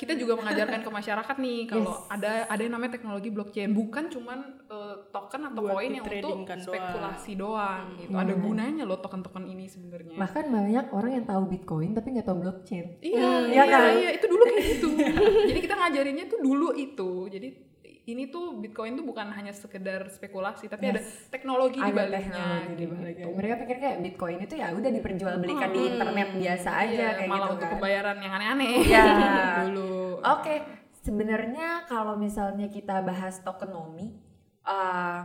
kita 0.00 0.16
juga 0.16 0.32
mengajarkan 0.34 0.80
ke 0.80 0.90
masyarakat 0.90 1.36
nih 1.38 1.60
kalau 1.70 1.92
Yes. 1.92 2.08
ada 2.08 2.30
ada 2.46 2.60
yang 2.60 2.72
namanya 2.72 2.92
teknologi 2.92 3.28
blockchain 3.28 3.70
bukan 3.70 4.08
cuman 4.08 4.38
eh, 4.64 4.96
token 5.10 5.42
atau 5.46 5.60
koin 5.62 5.90
yang 5.90 6.00
untuk 6.00 6.14
ditradingkan 6.14 6.58
doang. 6.58 6.66
spekulasi 6.66 7.32
doang 7.34 7.84
gitu 7.96 8.08
ada 8.10 8.32
gunanya 8.34 8.82
loh 8.82 8.96
token-token 8.96 9.44
ini 9.44 9.66
sebenarnya 9.66 10.16
bahkan 10.16 10.48
banyak 10.48 10.86
orang 10.88 11.12
yang 11.12 11.26
tahu 11.26 11.42
bitcoin 11.46 11.92
tapi 11.92 12.08
nggak 12.10 12.24
tahu 12.24 12.38
blockchain 12.38 12.86
Iya, 13.00 13.28
Iya 13.44 13.52
iya, 13.52 13.64
kan? 13.66 13.92
iya, 13.94 14.10
itu 14.12 14.26
dulu 14.26 14.42
kayak 14.46 14.64
gitu. 14.70 14.88
jadi 15.50 15.60
kita 15.60 15.74
ngajarinnya 15.74 16.24
tuh 16.26 16.38
dulu 16.40 16.68
itu. 16.72 17.10
Jadi 17.28 17.48
ini 18.08 18.32
tuh 18.32 18.56
Bitcoin 18.56 18.96
tuh 18.96 19.04
bukan 19.04 19.28
hanya 19.30 19.52
sekedar 19.52 20.08
spekulasi, 20.08 20.66
tapi 20.66 20.88
ada 20.88 21.00
teknologi 21.28 21.76
di 21.78 21.90
ada 21.90 21.98
baliknya. 22.00 22.32
teknologi 22.32 22.74
di 22.74 22.84
gitu. 22.86 23.28
Mereka 23.36 23.54
pikir 23.60 23.76
kayak 23.76 23.96
Bitcoin 24.00 24.38
itu 24.40 24.54
ya 24.56 24.68
udah 24.72 24.90
diperjualbelikan 24.90 25.68
di 25.70 25.80
internet 25.92 26.28
biasa 26.32 26.70
aja 26.80 26.90
Iya, 26.90 27.08
kayak 27.16 27.28
malah 27.28 27.38
gitu 27.40 27.54
untuk 27.54 27.66
kan. 27.68 27.72
pembayaran 27.76 28.16
yang 28.18 28.32
aneh-aneh. 28.34 28.70
Iya. 28.88 29.04
dulu. 29.68 29.92
Oke, 30.20 30.54
sebenarnya 31.00 31.68
kalau 31.84 32.14
misalnya 32.16 32.66
kita 32.68 33.04
bahas 33.04 33.40
tokenomics 33.40 34.16
eh, 34.64 35.20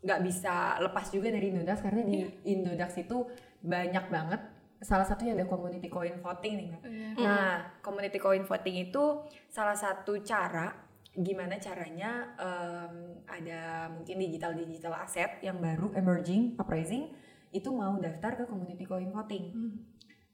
nggak 0.00 0.20
bisa 0.24 0.80
lepas 0.80 1.06
juga 1.12 1.28
dari 1.28 1.52
Indodax 1.52 1.84
karena 1.84 2.00
di 2.00 2.24
Indodax 2.48 2.96
itu 2.96 3.28
banyak 3.60 4.08
banget 4.08 4.40
salah 4.80 5.04
satunya 5.04 5.36
ada 5.36 5.44
community 5.44 5.92
coin 5.92 6.16
voting 6.24 6.54
nih 6.56 6.66
Mbak. 6.72 6.82
Iya. 6.88 7.08
Nah, 7.20 7.52
community 7.84 8.16
coin 8.16 8.48
voting 8.48 8.88
itu 8.88 9.20
salah 9.52 9.76
satu 9.76 10.24
cara 10.24 10.72
gimana 11.10 11.58
caranya 11.58 12.38
em, 12.38 13.18
ada 13.26 13.90
mungkin 13.90 14.16
digital 14.22 14.54
digital 14.54 14.94
aset 14.94 15.42
yang 15.42 15.58
baru 15.58 15.90
emerging 15.98 16.54
uprising 16.54 17.10
itu 17.50 17.66
mau 17.74 17.98
daftar 17.98 18.38
ke 18.38 18.44
community 18.46 18.86
coin 18.86 19.10
voting. 19.10 19.74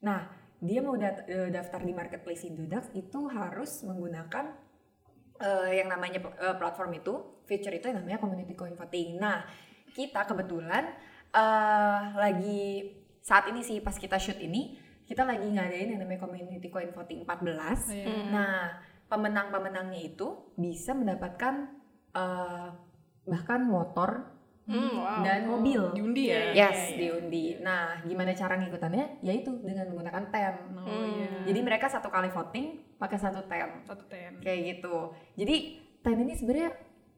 Nah, 0.04 0.28
dia 0.60 0.84
mau 0.84 0.96
eh, 1.00 1.48
daftar 1.48 1.80
di 1.80 1.92
marketplace 1.96 2.44
Indodax 2.44 2.92
itu 2.92 3.28
harus 3.32 3.80
menggunakan 3.88 4.52
eh, 5.40 5.80
yang 5.80 5.88
namanya 5.88 6.20
eh, 6.20 6.56
platform 6.60 6.92
itu, 7.00 7.44
feature 7.48 7.72
itu 7.72 7.88
yang 7.88 8.04
namanya 8.04 8.20
community 8.20 8.52
coin 8.52 8.76
voting. 8.76 9.16
Nah, 9.16 9.48
kita 9.96 10.28
kebetulan 10.28 10.92
eh, 11.32 12.00
lagi 12.20 12.92
saat 13.24 13.48
ini 13.48 13.64
sih 13.64 13.80
pas 13.80 13.96
kita 13.96 14.20
shoot 14.20 14.36
ini, 14.36 14.76
kita 15.08 15.24
lagi 15.24 15.48
ngadain 15.48 15.96
yang 15.96 16.00
namanya 16.04 16.20
community 16.20 16.68
coin 16.68 16.92
voting 16.92 17.24
14. 17.24 17.96
Iya. 17.96 18.06
Nah, 18.28 18.76
pemenang-pemenangnya 19.06 20.00
itu 20.02 20.52
bisa 20.54 20.92
mendapatkan 20.92 21.70
eh, 22.12 22.68
bahkan 23.24 23.60
motor 23.62 24.34
Hmm, 24.66 24.98
wow. 24.98 25.22
dan 25.22 25.46
mobil. 25.46 25.78
Diundi 25.94 26.26
ya. 26.26 26.50
Yes, 26.50 26.98
diundi. 26.98 27.54
Nah, 27.62 28.02
gimana 28.02 28.34
cara 28.34 28.58
ngikutannya? 28.58 29.22
Yaitu 29.22 29.54
dengan 29.62 29.94
menggunakan 29.94 30.26
tem. 30.34 30.54
Oh, 30.74 31.06
iya. 31.06 31.46
Jadi 31.46 31.60
mereka 31.62 31.86
satu 31.86 32.10
kali 32.10 32.34
voting 32.34 32.98
pakai 32.98 33.14
satu 33.14 33.46
tem, 33.46 33.70
Satu 33.86 34.02
ten. 34.10 34.42
kayak 34.42 34.82
gitu. 34.82 35.14
Jadi 35.38 35.56
tem 36.02 36.18
ini 36.18 36.34
sebenarnya 36.34 36.74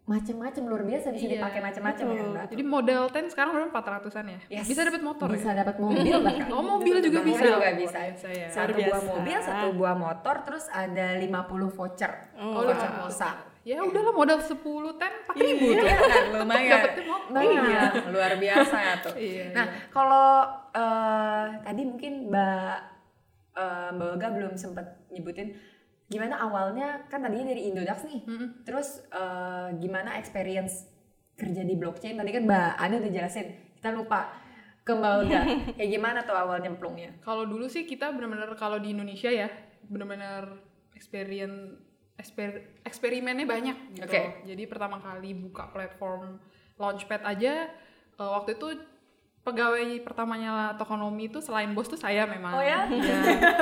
macam-macam 0.08 0.62
luar 0.64 0.82
biasa 0.82 1.12
bisa 1.12 1.26
Iya, 1.26 1.32
dipakai 1.36 1.60
macam-macam 1.60 2.04
ya. 2.08 2.22
Mbak. 2.24 2.44
Jadi 2.48 2.62
model 2.64 3.00
10 3.06 3.28
sekarang 3.28 3.50
udah 3.52 3.68
400-an 3.68 4.24
ya. 4.26 4.38
Yes. 4.48 4.64
Bisa 4.64 4.80
dapat 4.82 5.02
motor 5.04 5.28
bisa 5.28 5.50
ya. 5.52 5.60
dapat 5.60 5.76
mobil 5.76 6.14
bahkan. 6.24 6.48
Oh, 6.48 6.64
mobil 6.64 6.96
juga 6.98 7.20
Mobil 7.20 7.36
bisa. 7.36 7.44
juga 7.46 7.70
bisa. 7.76 7.98
Biasa 8.00 8.28
ya. 8.32 8.48
Satu 8.48 8.72
Luar 8.72 8.80
buah 8.80 8.88
biasa. 8.96 9.10
mobil, 9.12 9.38
satu 9.38 9.66
buah 9.76 9.94
motor, 9.94 10.34
terus 10.42 10.64
ada 10.68 11.06
50 11.14 11.28
voucher. 11.70 12.12
Oh, 12.34 12.64
voucher 12.64 12.90
pulsa. 12.96 13.30
Ya 13.62 13.84
udahlah 13.84 14.14
modal 14.16 14.40
10 14.40 14.56
10 14.56 14.96
4 14.96 15.36
ribu 15.36 15.66
tuh. 15.70 15.84
Iya 15.84 15.96
kan, 16.00 16.24
lumayan. 16.34 16.72
Dapetnya 16.72 17.04
motor. 17.04 17.28
Nah, 17.28 17.92
luar 18.08 18.32
biasa 18.34 18.76
ya 18.80 18.94
tuh. 18.98 19.12
Iya, 19.28 19.44
Nah, 19.52 19.66
kalau 19.92 20.28
eh, 20.72 21.44
tadi 21.60 21.82
mungkin 21.84 22.12
Mbak 22.26 22.72
eh, 23.54 23.88
Mbak 23.92 24.06
Olga 24.08 24.28
belum 24.32 24.56
sempat 24.56 24.86
nyebutin 25.10 25.52
gimana 26.08 26.40
awalnya 26.40 27.04
kan 27.12 27.20
tadinya 27.20 27.52
dari 27.52 27.68
Indodax 27.68 28.08
nih. 28.08 28.20
Terus 28.64 29.04
eh, 29.12 29.68
gimana 29.76 30.16
experience 30.16 30.88
kerja 31.36 31.62
di 31.62 31.76
blockchain? 31.76 32.16
Tadi 32.16 32.30
kan 32.32 32.42
Mbak 32.48 32.70
Ana 32.80 32.94
udah 32.98 33.12
jelasin. 33.12 33.48
Kita 33.76 33.92
lupa 33.92 34.32
ke 34.82 34.92
Mbak 34.96 35.12
Olga. 35.20 35.40
Kayak 35.76 35.90
gimana 35.92 36.18
tuh 36.24 36.34
awal 36.34 36.58
nyemplungnya? 36.64 37.20
Kalau 37.20 37.44
dulu 37.44 37.68
sih 37.68 37.84
kita 37.84 38.10
benar-benar 38.10 38.56
kalau 38.56 38.80
di 38.80 38.96
Indonesia 38.96 39.28
ya, 39.28 39.52
benar-benar 39.86 40.56
experience 40.96 41.76
exper, 42.18 42.82
eksperimennya 42.82 43.46
banyak 43.46 43.76
gitu. 43.94 44.10
Oke. 44.10 44.42
Jadi 44.48 44.62
pertama 44.66 44.98
kali 44.98 45.36
buka 45.38 45.70
platform 45.70 46.42
Launchpad 46.80 47.22
aja 47.22 47.70
eh, 48.18 48.30
waktu 48.32 48.58
itu 48.58 48.68
pegawai 49.48 50.04
pertamanya 50.04 50.76
Tokonomi 50.76 51.32
itu 51.32 51.40
selain 51.40 51.72
bos 51.72 51.88
tuh 51.88 51.96
saya 51.96 52.28
memang. 52.28 52.52
Oh 52.52 52.60
ya? 52.60 52.84
Iya. 52.84 53.16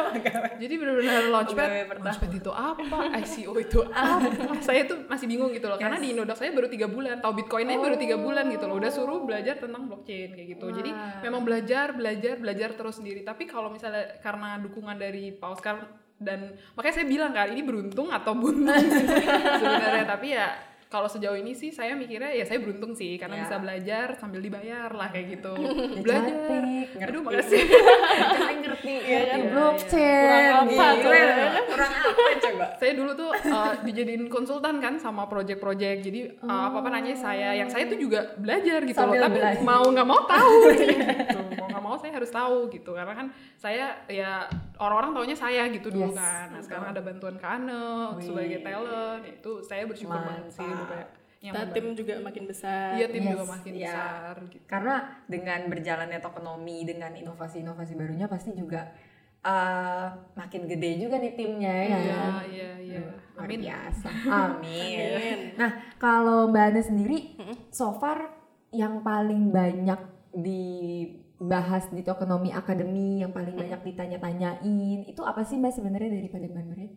Jadi 0.63 0.75
benar-benar 0.75 1.31
Launchpad. 1.31 1.69
Launchpad 2.03 2.33
itu 2.35 2.51
apa? 2.51 2.99
ICO 3.23 3.53
itu 3.63 3.81
apa? 3.95 4.59
saya 4.59 4.83
tuh 4.91 5.07
masih 5.07 5.31
bingung 5.31 5.55
gitu 5.55 5.71
loh. 5.71 5.79
Karena 5.79 6.03
di 6.03 6.11
Indodax 6.11 6.43
saya 6.43 6.51
baru 6.51 6.67
tiga 6.67 6.91
bulan, 6.91 7.23
tahu 7.23 7.39
Bitcoinnya 7.39 7.79
baru 7.79 7.97
tiga 7.97 8.17
bulan 8.19 8.51
gitu 8.51 8.67
loh. 8.67 8.77
Udah 8.83 8.91
suruh 8.91 9.23
belajar 9.23 9.63
tentang 9.63 9.87
blockchain 9.87 10.35
kayak 10.35 10.49
gitu. 10.59 10.67
Jadi 10.75 10.91
Wah. 10.91 11.23
memang 11.23 11.47
belajar, 11.47 11.95
belajar, 11.95 12.35
belajar 12.43 12.69
terus 12.75 12.99
sendiri. 12.99 13.23
Tapi 13.23 13.47
kalau 13.47 13.71
misalnya 13.71 14.19
karena 14.19 14.59
dukungan 14.59 14.99
dari 14.99 15.31
Pak 15.31 15.51
Oscar 15.55 15.77
dan 16.17 16.57
makanya 16.73 16.95
saya 16.97 17.07
bilang 17.07 17.31
kan 17.37 17.53
ini 17.53 17.61
beruntung 17.61 18.09
atau 18.11 18.33
buntung 18.35 18.73
sebenarnya. 19.61 20.05
Tapi 20.09 20.29
ya 20.35 20.49
kalau 20.87 21.07
sejauh 21.07 21.35
ini 21.35 21.51
sih 21.51 21.69
saya 21.69 21.93
mikirnya 21.93 22.31
ya 22.31 22.43
saya 22.43 22.59
beruntung 22.59 22.93
sih 22.93 23.15
karena 23.15 23.37
Ya. 23.37 23.43
bisa 23.43 23.57
belajar 23.57 24.07
sambil 24.15 24.39
dibayar 24.39 24.89
lah 24.89 25.09
kayak 25.09 25.27
gitu. 25.35 25.55
Ya, 25.97 26.01
belajar. 26.01 26.63
cantik, 26.63 26.89
Aduh 26.97 27.21
ngerti. 27.21 27.27
makasih. 27.27 27.63
Ngerti, 28.67 28.95
ngerti 28.95 28.95
iya, 29.03 29.37
blockchain. 29.47 30.23
Kurang 30.23 30.55
apa 30.55 30.73
Gila. 30.73 30.87
tuh? 30.97 31.63
Kurang 31.67 31.93
apa 31.93 32.11
coba? 32.39 32.67
saya 32.81 32.93
dulu 32.93 33.11
tuh 33.13 33.31
uh, 33.33 33.73
dijadiin 33.83 34.25
konsultan 34.27 34.79
kan 34.79 34.95
sama 34.97 35.25
project-project 35.25 35.99
jadi 36.03 36.21
uh, 36.41 36.63
apa 36.67 36.77
apa 36.79 36.89
nanya 36.91 37.15
saya 37.15 37.53
yang 37.53 37.67
saya 37.67 37.87
tuh 37.87 37.97
juga 37.97 38.37
belajar 38.37 38.83
gitu 38.83 38.95
Sambil 38.95 39.19
loh 39.19 39.27
tapi 39.27 39.39
belajar. 39.39 39.63
mau 39.63 39.85
nggak 39.85 40.07
mau 40.07 40.21
tahu 40.25 40.53
gitu 40.73 41.41
mau 41.67 41.75
nggak 41.75 41.83
mau 41.83 41.97
saya 41.99 42.13
harus 42.15 42.31
tahu 42.31 42.71
gitu 42.71 42.95
karena 42.95 43.13
kan 43.13 43.27
saya 43.59 43.99
ya 44.07 44.47
orang-orang 44.79 45.11
taunya 45.13 45.35
saya 45.35 45.67
gitu 45.69 45.91
dulu 45.91 46.15
Yes, 46.15 46.17
kan 46.17 46.47
nah 46.49 46.61
sekarang 46.63 46.87
ada 46.95 47.03
bantuan 47.03 47.37
Wih. 47.37 48.23
sebagai 48.23 48.59
talent 48.63 49.23
itu 49.27 49.53
saya 49.61 49.83
bersyukur 49.85 50.15
banget 50.15 50.47
sih 50.55 50.63
Mantap. 50.63 50.89
kayak 50.89 51.09
yang 51.37 51.53
Kita 51.53 51.63
tim 51.69 51.87
juga 51.93 52.15
makin 52.23 52.45
besar. 52.49 52.91
iya 52.97 53.07
tim 53.07 53.23
Yes, 53.23 53.31
juga 53.35 53.45
makin 53.45 53.73
iya. 53.75 53.87
besar 53.93 54.35
gitu 54.49 54.65
Karena 54.65 54.95
dengan 55.27 55.61
berjalannya 55.69 56.19
tokenomics 56.19 56.87
dengan 56.87 57.13
inovasi-inovasi 57.13 57.93
barunya 57.93 58.27
pasti 58.27 58.51
juga 58.53 58.89
eh, 59.43 60.07
makin 60.33 60.63
gede 60.65 60.91
juga 60.99 61.19
nih 61.19 61.33
timnya 61.35 61.71
ya. 61.71 61.85
iya 61.85 62.15
kan? 62.15 62.33
iya 62.49 62.71
iya 62.79 63.01
Luar 63.37 63.45
amin 63.47 63.61
biasa. 63.63 64.09
Amin. 64.49 64.97
Amin. 64.97 65.39
Nah, 65.55 65.71
kalau 66.01 66.49
Mbak 66.49 66.65
Ana 66.73 66.81
sendiri, 66.81 67.19
so 67.69 67.93
far 67.95 68.33
yang 68.73 69.05
paling 69.05 69.53
banyak 69.53 70.01
dibahas 71.37 71.93
di 71.93 72.01
Tokenomics 72.01 72.57
Academy, 72.57 73.21
yang 73.21 73.33
paling 73.33 73.53
banyak 73.53 73.81
ditanya-tanyain, 73.85 75.05
itu 75.05 75.21
apa 75.21 75.45
sih 75.45 75.61
Mbak 75.61 75.73
sebenarnya 75.77 76.11
daripada 76.17 76.45
Mbak 76.49 76.65
Nurin? 76.65 76.93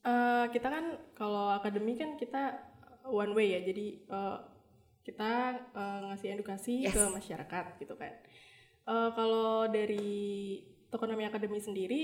Eh, 0.00 0.44
kita 0.54 0.68
kan 0.70 0.84
kalau 1.12 1.52
akademi 1.52 1.98
kan 1.98 2.16
kita 2.16 2.56
one 3.04 3.34
way 3.34 3.58
ya, 3.58 3.60
jadi 3.66 3.86
eh, 4.00 4.38
kita 5.02 5.30
eh, 5.74 5.98
ngasih 6.06 6.28
edukasi 6.38 6.74
Yes. 6.86 6.94
ke 6.94 7.02
masyarakat 7.10 7.64
gitu 7.82 7.94
kan. 7.98 8.14
Eh, 8.88 9.10
kalau 9.12 9.66
dari 9.68 10.62
Tokonomi 10.88 11.26
Academy 11.26 11.60
sendiri, 11.60 12.02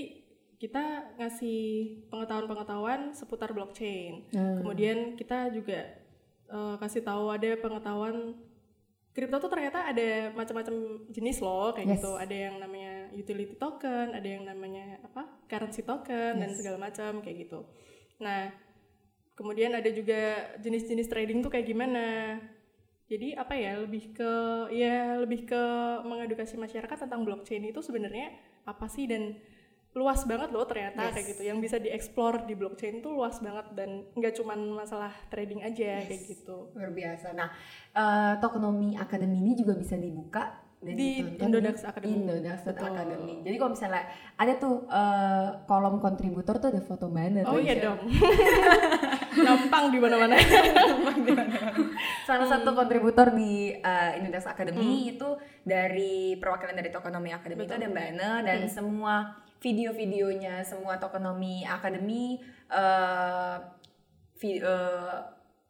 kita 0.57 1.13
ngasih 1.21 1.61
pengetahuan-pengetahuan 2.09 3.13
seputar 3.13 3.53
blockchain. 3.53 4.25
Hmm. 4.33 4.61
Kemudian 4.61 5.15
kita 5.15 5.49
juga 5.53 5.97
eh, 6.51 6.75
kasih 6.81 7.01
tahu 7.01 7.31
ada 7.33 7.55
pengetahuan 7.57 8.35
kripto 9.17 9.41
tuh 9.41 9.49
ternyata 9.49 9.89
ada 9.89 10.29
macam-macam 10.37 11.09
jenis 11.09 11.41
loh 11.41 11.73
kayak 11.73 11.89
Yes. 11.89 11.95
gitu. 11.97 12.13
Ada 12.21 12.35
yang 12.37 12.55
namanya 12.61 13.09
utility 13.17 13.57
token, 13.57 14.13
ada 14.13 14.27
yang 14.29 14.45
namanya 14.45 15.01
apa? 15.01 15.25
currency 15.49 15.81
token 15.81 16.37
dan 16.37 16.53
Yes. 16.53 16.61
segala 16.61 16.77
macam 16.77 17.25
kayak 17.25 17.49
gitu. 17.49 17.65
Nah, 18.21 18.53
kemudian 19.33 19.73
ada 19.73 19.89
juga 19.89 20.53
jenis-jenis 20.61 21.09
trading 21.09 21.41
tuh 21.41 21.49
kayak 21.49 21.65
gimana. 21.65 22.37
Jadi 23.09 23.33
apa 23.33 23.57
ya 23.57 23.81
lebih 23.81 24.13
ke 24.13 24.33
ya 24.75 25.17
lebih 25.17 25.49
ke 25.49 25.63
mengedukasi 26.05 26.59
masyarakat 26.59 27.07
tentang 27.07 27.25
blockchain 27.25 27.63
itu 27.65 27.81
sebenarnya 27.81 28.35
apa 28.69 28.85
sih 28.85 29.09
dan 29.09 29.33
luas 29.97 30.21
banget 30.23 30.49
loh 30.49 30.63
ternyata 30.63 31.01
Yes. 31.03 31.11
kayak 31.11 31.27
gitu. 31.27 31.41
Yang 31.43 31.57
bisa 31.59 31.75
dieksplor 31.77 32.45
di 32.45 32.53
blockchain 32.53 33.01
tuh 33.01 33.11
luas 33.11 33.37
banget 33.37 33.65
dan 33.73 33.89
nggak 34.11 34.33
cuman 34.33 34.59
masalah 34.77 35.09
trading 35.27 35.59
aja 35.59 36.05
kayak 36.05 36.23
gitu. 36.23 36.69
Luar 36.71 36.91
biasa. 36.91 37.33
Nah, 37.33 37.49
eh, 37.91 38.33
Tokenomics 38.37 38.99
Academy 38.99 39.37
ini 39.39 39.51
juga 39.53 39.73
bisa 39.73 39.93
dibuka 39.93 40.53
dan 40.77 40.93
Di 40.93 41.25
ditonton 41.25 41.41
Indodax 41.49 41.77
Academy. 41.83 42.13
Indodax. 42.15 42.57
Academy. 42.69 43.35
Jadi 43.41 43.55
kalau 43.57 43.71
misalnya 43.73 44.03
ada 44.35 44.53
tuh 44.55 44.75
eh, 44.85 45.47
kolom 45.65 45.97
kontributor 45.97 46.55
tuh 46.55 46.69
ada 46.69 46.79
foto 46.79 47.09
Ana 47.09 47.41
Oh 47.43 47.57
tuh. 47.57 47.59
iya 47.59 47.75
dong. 47.81 47.99
Gampang 49.47 49.85
di 49.93 49.99
mana-mana. 50.01 50.35
Salah 52.25 52.47
satu 52.47 52.73
kontributor 52.73 53.35
di 53.35 53.75
uh, 53.77 54.11
Indodax 54.17 54.47
Academy 54.49 55.13
itu 55.15 55.37
dari 55.63 56.35
perwakilan 56.39 56.75
dari 56.75 56.89
Tokonomi 56.89 57.31
Academy 57.35 57.67
itu 57.67 57.75
ada 57.75 57.87
Mbak 57.87 58.05
Ana 58.15 58.31
dan 58.43 58.59
semua 58.71 59.37
video-videonya 59.57 60.61
semua 60.63 61.01
Tokonomi 61.01 61.65
Academy 61.65 62.37
uh, 62.69 63.57
vi- 64.37 64.61
uh, 64.61 65.17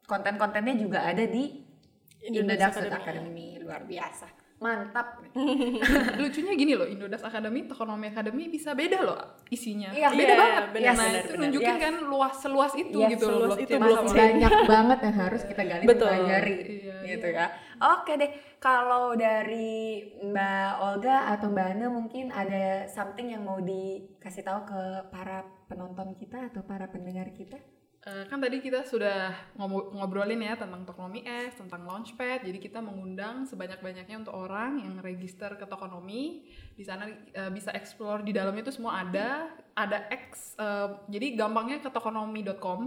konten-kontennya 0.04 0.76
juga 0.76 1.08
ada 1.08 1.24
di 1.24 1.64
Indodax 2.28 2.28
Indodax 2.28 2.72
Academy. 2.76 3.00
Academy. 3.00 3.48
luar 3.64 3.82
biasa 3.88 4.37
mantap 4.58 5.22
lucunya 6.20 6.52
gini 6.52 6.74
loh 6.74 6.82
Indodax 6.84 7.22
Academy 7.22 7.64
Tokonomi 7.64 8.08
Academy 8.08 8.48
bisa 8.48 8.74
beda 8.74 8.98
loh 9.00 9.18
isinya 9.48 9.90
Iya. 9.90 10.10
beda 10.10 10.18
Iya, 10.24 10.34
banget 10.36 10.64
benar, 10.68 10.82
nah 10.88 10.94
benar, 10.98 11.14
itu 11.14 11.28
benar. 11.28 11.40
nunjukin 11.40 11.68
Yes. 11.70 11.80
kan 11.80 11.94
luas 12.02 12.34
seluas 12.36 12.72
itu 12.74 12.98
Yes, 12.98 13.10
gitu 13.12 13.24
loh 13.24 13.32
seluas 13.32 13.48
blockchain 13.52 13.66
itu 13.68 13.74
blockchain. 13.78 14.18
banyak 14.18 14.52
banget 14.66 14.98
yang 15.00 15.16
harus 15.16 15.42
kita 15.44 15.62
gali 15.62 15.84
Betul. 15.84 16.08
pelajari 16.08 16.54
Iya, 16.58 16.96
gitu 17.08 17.26
ya. 17.30 17.46
Oke 17.78 18.12
deh, 18.14 18.30
kalau 18.58 19.14
dari 19.14 19.78
Mbak 20.20 20.70
Olga 20.82 21.16
atau 21.30 21.46
Mbak 21.48 21.66
Ana 21.70 21.86
mungkin 21.88 22.24
ada 22.28 22.64
something 22.84 23.30
yang 23.30 23.46
mau 23.46 23.62
dikasih 23.62 24.42
tahu 24.42 24.66
ke 24.66 24.82
para 25.08 25.40
penonton 25.64 26.12
kita 26.12 26.50
atau 26.50 26.60
para 26.62 26.90
pendengar 26.90 27.30
kita? 27.30 27.54
Eh, 27.98 28.24
kan 28.30 28.38
tadi 28.38 28.62
kita 28.62 28.86
sudah 28.86 29.34
ngob- 29.58 29.90
ngobrolin 29.90 30.38
ya 30.38 30.54
tentang 30.54 30.86
Tokonomi 30.86 31.26
X, 31.26 31.58
tentang 31.58 31.82
Launchpad. 31.82 32.46
Jadi 32.46 32.56
kita 32.56 32.78
mengundang 32.78 33.42
sebanyak-banyaknya 33.44 34.22
untuk 34.22 34.38
orang 34.38 34.78
yang 34.78 34.94
register 35.02 35.58
ke 35.58 35.66
Tokonomi. 35.66 36.46
Di 36.78 36.86
sana 36.86 37.10
eh, 37.10 37.50
bisa 37.50 37.74
explore 37.74 38.22
di 38.22 38.30
dalamnya 38.30 38.62
itu 38.62 38.70
semua 38.70 39.02
ada, 39.02 39.50
ada 39.74 40.06
X. 40.08 40.54
eh, 40.56 40.88
jadi 41.10 41.34
gampangnya 41.34 41.82
ke 41.82 41.90
tokonomi.com. 41.90 42.80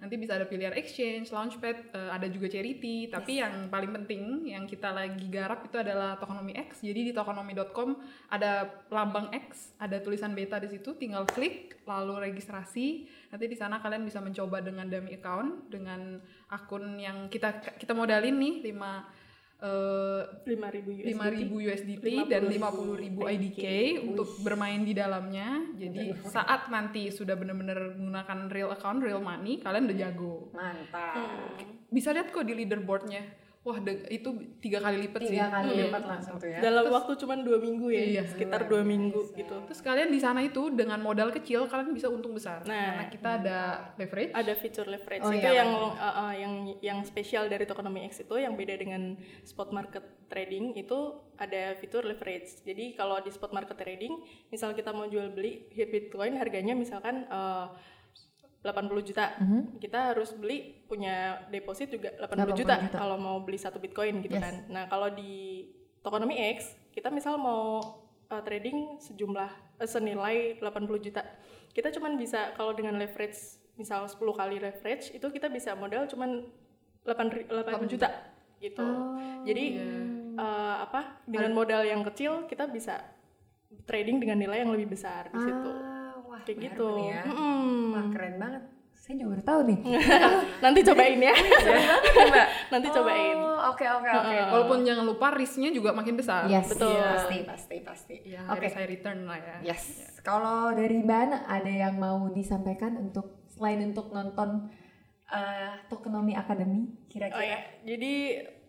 Nanti 0.00 0.14
bisa 0.16 0.34
ada 0.34 0.48
pilihan 0.48 0.72
exchange, 0.72 1.28
Launchpad, 1.28 1.76
eh, 1.92 2.10
ada 2.10 2.24
juga 2.26 2.48
charity. 2.48 3.06
Tapi 3.06 3.38
yang 3.38 3.68
paling 3.68 3.92
penting 3.92 4.48
yang 4.48 4.64
kita 4.64 4.88
lagi 4.88 5.28
garap 5.28 5.68
itu 5.68 5.76
adalah 5.76 6.16
Tokonomi 6.16 6.56
X. 6.56 6.80
Jadi 6.80 7.08
di 7.08 7.12
tokonomi.com 7.12 7.92
ada 8.32 8.66
lambang 8.88 9.28
X, 9.36 9.76
ada 9.76 10.00
tulisan 10.00 10.32
beta 10.32 10.56
di 10.56 10.72
situ. 10.72 10.96
Tinggal 10.96 11.28
klik 11.28 11.76
lalu 11.90 12.30
registrasi. 12.30 13.10
Nanti 13.34 13.44
di 13.50 13.56
sana 13.58 13.82
kalian 13.82 14.06
bisa 14.06 14.22
mencoba 14.22 14.62
dengan 14.62 14.86
dummy 14.86 15.18
account 15.18 15.66
dengan 15.66 16.22
akun 16.54 16.94
yang 16.96 17.26
kita 17.26 17.58
kita 17.74 17.90
modalin 17.90 18.38
nih 18.38 18.54
5 18.70 19.28
eh 19.60 20.22
5000 20.48 21.04
USDT. 21.04 21.12
5.000 21.52 21.68
USDT 21.68 22.06
dan 22.32 22.42
50.000 22.48 23.32
IDK 23.36 23.64
untuk 24.08 24.28
bermain 24.40 24.80
di 24.80 24.96
dalamnya. 24.96 25.60
Jadi 25.76 26.16
saat 26.24 26.72
nanti 26.72 27.12
sudah 27.12 27.36
benar-benar 27.36 27.92
menggunakan 27.92 28.48
real 28.48 28.72
account, 28.72 29.04
real 29.04 29.20
money, 29.20 29.60
kalian 29.60 29.84
udah 29.84 29.98
jago. 30.00 30.48
Mantap. 30.56 31.60
Bisa 31.92 32.16
lihat 32.16 32.32
kok 32.32 32.48
di 32.48 32.56
leaderboardnya. 32.56 33.49
Wah 33.60 33.76
de- 33.76 34.08
itu 34.08 34.24
tiga 34.56 34.80
kali 34.80 35.04
lipat 35.04 35.20
sih. 35.20 35.36
tiga 35.36 35.52
kali 35.52 35.68
Iya. 35.70 35.82
lipat 35.84 36.02
langsung 36.02 36.34
tuh 36.36 36.48
ya 36.48 36.58
dalam 36.58 36.88
waktu 36.88 37.12
cuma 37.14 37.36
dua 37.36 37.60
minggu 37.60 37.86
ya 37.88 38.02
Iya. 38.02 38.22
sekitar 38.24 38.64
dua 38.64 38.80
minggu 38.82 39.20
gitu 39.32 39.52
Terus 39.68 39.80
kalian 39.80 40.08
di 40.08 40.16
sana 40.16 40.40
itu 40.40 40.72
dengan 40.72 40.96
modal 40.98 41.28
kecil 41.28 41.68
kalian 41.68 41.92
bisa 41.92 42.08
untung 42.08 42.32
besar. 42.32 42.64
Nah. 42.64 42.72
Karena 42.96 43.04
kita 43.06 43.28
ada 43.36 43.58
leverage. 43.94 44.32
ada 44.32 44.52
fitur 44.54 44.86
leverage 44.86 45.20
Oh, 45.20 45.30
itu 45.30 45.44
iya, 45.44 45.60
yang 45.60 45.70
uh, 45.76 45.92
uh, 45.92 46.32
yang 46.32 46.52
yang 46.80 46.98
spesial 47.04 47.46
dari 47.46 47.68
Tokonomi 47.68 48.08
X 48.08 48.24
itu 48.24 48.34
yang 48.34 48.56
beda 48.56 48.74
dengan 48.74 49.20
spot 49.42 49.70
market 49.70 50.02
trading 50.26 50.72
itu 50.74 50.98
ada 51.36 51.76
fitur 51.76 52.02
leverage. 52.02 52.64
Jadi 52.64 52.94
kalau 52.94 53.20
di 53.20 53.28
spot 53.28 53.52
market 53.52 53.76
trading, 53.76 54.16
misal 54.48 54.72
kita 54.72 54.88
mau 54.90 55.04
jual 55.04 55.30
beli 55.30 55.68
Bitcoin 55.70 56.32
harganya 56.34 56.72
misalkan 56.72 57.28
uh, 57.28 57.68
80 58.60 59.00
juta. 59.02 59.26
Mhm. 59.40 59.80
Kita 59.80 60.12
harus 60.12 60.30
beli 60.32 60.84
punya 60.84 61.40
deposit 61.48 61.88
juga 61.88 62.12
80 62.16 62.52
80, 62.52 62.60
juta, 62.60 62.74
juta. 62.78 62.96
kalau 62.98 63.16
mau 63.16 63.40
beli 63.40 63.56
satu 63.56 63.80
Bitcoin 63.80 64.20
gitu 64.20 64.36
Yes. 64.36 64.44
kan. 64.44 64.54
Nah, 64.68 64.84
kalau 64.86 65.08
di 65.08 65.64
Tokonomi 66.00 66.36
X, 66.56 66.76
kita 66.90 67.08
misal 67.08 67.36
mau 67.36 67.80
uh, 68.26 68.42
trading 68.42 69.00
sejumlah 69.00 69.50
eh, 69.78 69.88
senilai 69.88 70.36
80 70.58 71.00
juta. 71.00 71.22
Kita 71.70 71.88
cuman 71.90 72.16
bisa 72.16 72.52
kalau 72.52 72.72
dengan 72.72 72.96
leverage 72.96 73.36
misal 73.76 74.04
10 74.04 74.16
kali 74.16 74.60
leverage 74.60 75.08
itu 75.10 75.26
kita 75.26 75.48
bisa 75.48 75.72
modal 75.72 76.04
cuman 76.04 76.44
8 77.04 77.32
ri- 77.32 77.48
8 77.48 77.88
juta 77.88 78.08
gitu. 78.58 78.84
Jadi 79.44 79.64
eh, 80.36 80.74
apa? 80.78 81.20
Dengan 81.24 81.52
modal 81.52 81.80
yang 81.82 82.04
kecil 82.04 82.44
kita 82.44 82.64
bisa 82.64 83.00
trading 83.84 84.20
dengan 84.20 84.36
nilai 84.36 84.60
yang 84.60 84.72
lebih 84.72 84.92
besar 84.92 85.28
di 85.28 85.38
situ. 85.38 85.70
Ah, 85.70 85.80
wah 85.80 85.89
Kayak 86.42 86.56
baru 86.56 86.66
gitu. 86.66 86.88
ya. 87.06 87.22
Mm-mm. 87.24 87.68
wah 87.90 88.06
keren 88.08 88.36
banget 88.36 88.62
saya 88.92 89.14
juga 89.16 89.30
baru 89.32 89.42
tahu 89.42 89.60
nih 89.64 89.78
Nanti 90.62 90.78
cobain 90.84 91.18
ya. 91.18 91.34
Mbak. 92.30 92.46
Nanti 92.68 92.88
cobain. 92.90 93.32
Oh, 93.34 93.58
oke 93.72 93.82
oke 93.82 94.08
oke 94.08 94.34
Walaupun 94.46 94.78
jangan 94.82 95.04
lupa 95.04 95.26
risknya 95.32 95.70
juga 95.70 95.90
makin 95.90 96.14
besar. 96.14 96.44
yes 96.46 96.68
Betul. 96.68 96.94
pasti 96.94 97.36
pasti 97.42 97.76
pasti 97.80 98.14
Ya, 98.22 98.44
oke 98.44 98.60
harus 98.60 98.72
high 98.72 98.86
return 98.86 99.24
lah 99.24 99.40
ya. 99.40 99.56
yes 99.66 100.14
kalau 100.20 100.68
dari 100.70 101.00
mbak 101.00 101.16
Ana 101.18 101.38
ada 101.44 101.66
yang 101.66 101.96
mau 101.96 102.28
disampaikan 102.28 103.00
untuk 103.00 103.40
selain 103.48 103.80
untuk 103.82 104.08
nonton 104.10 104.68
eh 105.26 105.72
Tokonomi 105.86 106.34
Academy 106.34 106.84
Oh 106.84 107.08
kira-kira 107.08 107.40
ya, 107.46 107.58
jadi 107.82 108.14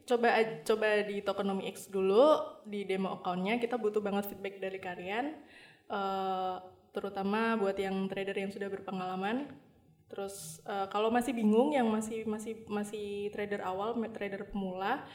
coba 0.02 0.30
coba 0.64 0.88
di 1.04 1.20
Tokonomi 1.20 1.68
X 1.68 1.88
dulu 1.88 2.40
di 2.64 2.84
demo 2.84 3.12
accountnya 3.14 3.58
kita 3.58 3.76
butuh 3.76 4.00
banget 4.00 4.28
feedback 4.28 4.58
dari 4.60 4.78
kalian, 4.78 5.26
eh, 5.88 6.56
terutama 6.92 7.56
buat 7.56 7.76
yang 7.76 8.08
trader 8.08 8.36
yang 8.36 8.52
sudah 8.52 8.68
berpengalaman. 8.68 9.52
Terus 10.12 10.60
eh, 10.68 10.88
kalau 10.92 11.08
masih 11.08 11.32
bingung, 11.32 11.72
yang 11.72 11.88
masih 11.88 12.28
masih 12.28 12.68
masih 12.68 13.32
trader 13.32 13.64
awal, 13.64 13.96
trader 14.12 14.44
pemula, 14.48 15.08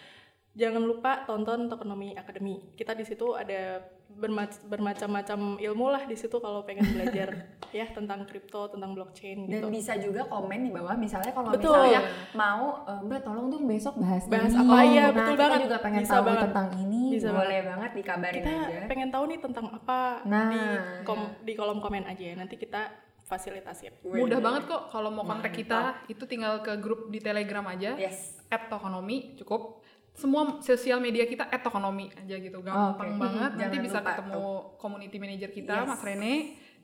jangan 0.56 0.82
lupa 0.82 1.24
tonton 1.28 1.68
Tokonomi 1.68 2.16
Academy. 2.16 2.72
Kita 2.74 2.96
di 2.96 3.04
situ 3.04 3.36
ada 3.36 3.84
bermac- 4.16 4.64
bermacam-macam 4.64 5.38
ilmu 5.56 5.86
lah 5.86 6.02
di 6.02 6.14
situ 6.14 6.36
kalau 6.36 6.62
pengen 6.62 6.88
belajar 6.88 7.28
ya 7.76 7.84
tentang 7.88 8.24
kripto, 8.24 8.66
tentang 8.66 8.92
blockchain 8.92 9.44
dan 9.44 9.60
gitu. 9.60 9.68
bisa 9.68 9.92
juga 9.96 10.24
komen 10.24 10.60
di 10.62 10.70
bawah 10.70 10.96
misalnya 10.96 11.30
kalau 11.30 11.52
Betul. 11.52 11.76
misalnya 11.76 12.00
mau 12.32 12.82
eh, 12.82 13.00
mbak 13.02 13.20
tolong 13.22 13.46
dong 13.48 13.64
besok 13.64 13.94
bahas 13.96 14.24
Bahas 14.26 14.50
ini. 14.50 14.60
apa 14.62 14.78
ya, 14.82 15.04
nah, 15.04 15.08
betul 15.12 15.30
kita 15.30 15.44
banget. 15.44 15.60
juga 15.62 15.76
pengen 15.78 16.00
Bisa 16.00 16.12
tahu 16.12 16.24
banget. 16.24 16.42
tentang 16.42 16.68
ini 16.78 17.02
Bisa 17.12 17.28
boleh 17.30 17.60
banget 17.62 17.90
dikabarin 17.94 18.36
kita 18.38 18.50
aja 18.58 18.78
pengen 18.86 19.08
tahu 19.10 19.24
nih 19.26 19.38
tentang 19.38 19.66
apa 19.70 20.00
Nah, 20.24 20.48
di 20.48 20.60
kom- 21.02 21.32
di 21.38 21.52
kolom 21.52 21.78
komen 21.78 22.04
aja 22.04 22.24
ya 22.24 22.34
nanti 22.34 22.56
kita 22.56 22.82
fasilitasin 23.22 23.90
Mudah 24.02 24.38
banget 24.38 24.64
kok 24.64 24.88
kalau 24.88 25.10
mau 25.10 25.22
kontak 25.22 25.52
kita 25.52 25.98
itu 26.06 26.24
tinggal 26.24 26.60
ke 26.60 26.72
grup 26.76 27.08
di 27.08 27.18
Telegram 27.18 27.66
aja. 27.66 27.94
yes 27.96 28.38
at 28.46 28.66
Tokonomi 28.66 29.34
cukup 29.36 29.82
semua 30.16 30.42
sosial 30.58 30.96
media 30.96 31.28
kita 31.28 31.44
at 31.44 31.60
Tokonomi 31.60 32.08
aja 32.10 32.34
gitu. 32.34 32.58
Gampang 32.58 33.14
Oke. 33.14 33.20
banget. 33.20 33.50
Mhm. 33.52 33.58
nanti 33.60 33.76
Jangan 33.76 33.84
bisa 33.84 33.98
lupa 34.00 34.10
ketemu 34.10 34.46
community 34.74 35.16
manager 35.20 35.50
kita 35.52 35.74
Yes. 35.76 35.86
Mas 35.86 36.00
Rene. 36.00 36.34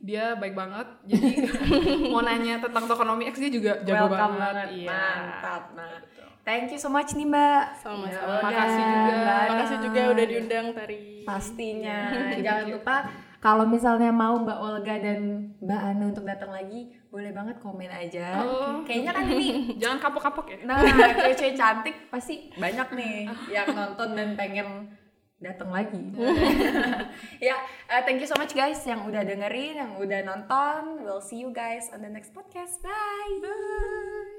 Dia 0.02 0.24
baik 0.34 0.52
banget. 0.52 0.86
Jadi 1.08 1.30
mau 2.12 2.20
nanya 2.20 2.60
tentang 2.60 2.84
Tokonomi 2.84 3.24
X 3.26 3.40
dia 3.40 3.48
juga 3.48 3.72
jago 3.80 4.06
welcome 4.06 4.36
banget, 4.36 4.36
banget. 4.36 4.68
Iya. 4.76 4.88
Mantap 4.92 5.62
nah 5.72 5.94
thank 6.42 6.68
you 6.68 6.78
so 6.78 6.90
much 6.90 7.14
nih 7.14 7.24
mbak. 7.24 7.64
Sama-sama. 7.78 8.36
Ya 8.36 8.42
Makasih 8.42 8.82
juga. 8.84 9.14
Mbak 9.16 9.42
makasih 9.48 9.78
juga 9.80 10.00
udah 10.12 10.24
diundang 10.26 10.66
Tari 10.74 11.02
pastinya. 11.22 11.98
Jangan 12.36 12.66
lupa 12.68 12.96
kalau 13.42 13.66
misalnya 13.66 14.14
mau 14.14 14.38
Mbak 14.38 14.58
Olga 14.62 14.94
dan 15.02 15.50
Mbak 15.58 15.80
Ana 15.82 16.04
untuk 16.14 16.22
datang 16.22 16.54
lagi 16.54 16.94
boleh 17.10 17.34
banget 17.34 17.58
komen 17.58 17.90
aja 17.90 18.38
Oh. 18.40 18.80
kayaknya 18.86 19.10
kan 19.12 19.26
ini 19.26 19.48
jangan 19.82 19.98
kapok-kapok 19.98 20.46
ya 20.46 20.58
Nah, 20.62 20.78
cewek-cewek 21.18 21.58
cantik 21.58 21.96
pasti 22.08 22.54
banyak 22.54 22.88
nih 22.94 23.16
yang 23.50 23.68
nonton 23.74 24.14
dan 24.14 24.38
pengen 24.38 24.94
datang 25.42 25.74
lagi. 25.74 25.98
ya, 27.42 27.58
uh, 27.90 27.98
thank 28.06 28.22
you 28.22 28.30
so 28.30 28.38
much 28.38 28.54
guys 28.54 28.78
yang 28.86 29.02
udah 29.02 29.26
dengerin, 29.26 29.74
yang 29.74 29.92
udah 29.98 30.22
nonton. 30.22 31.02
We'll 31.02 31.18
see 31.18 31.42
you 31.42 31.50
guys 31.50 31.90
on 31.90 31.98
the 31.98 32.06
next 32.06 32.30
podcast. 32.30 32.78
Bye. 32.78 34.31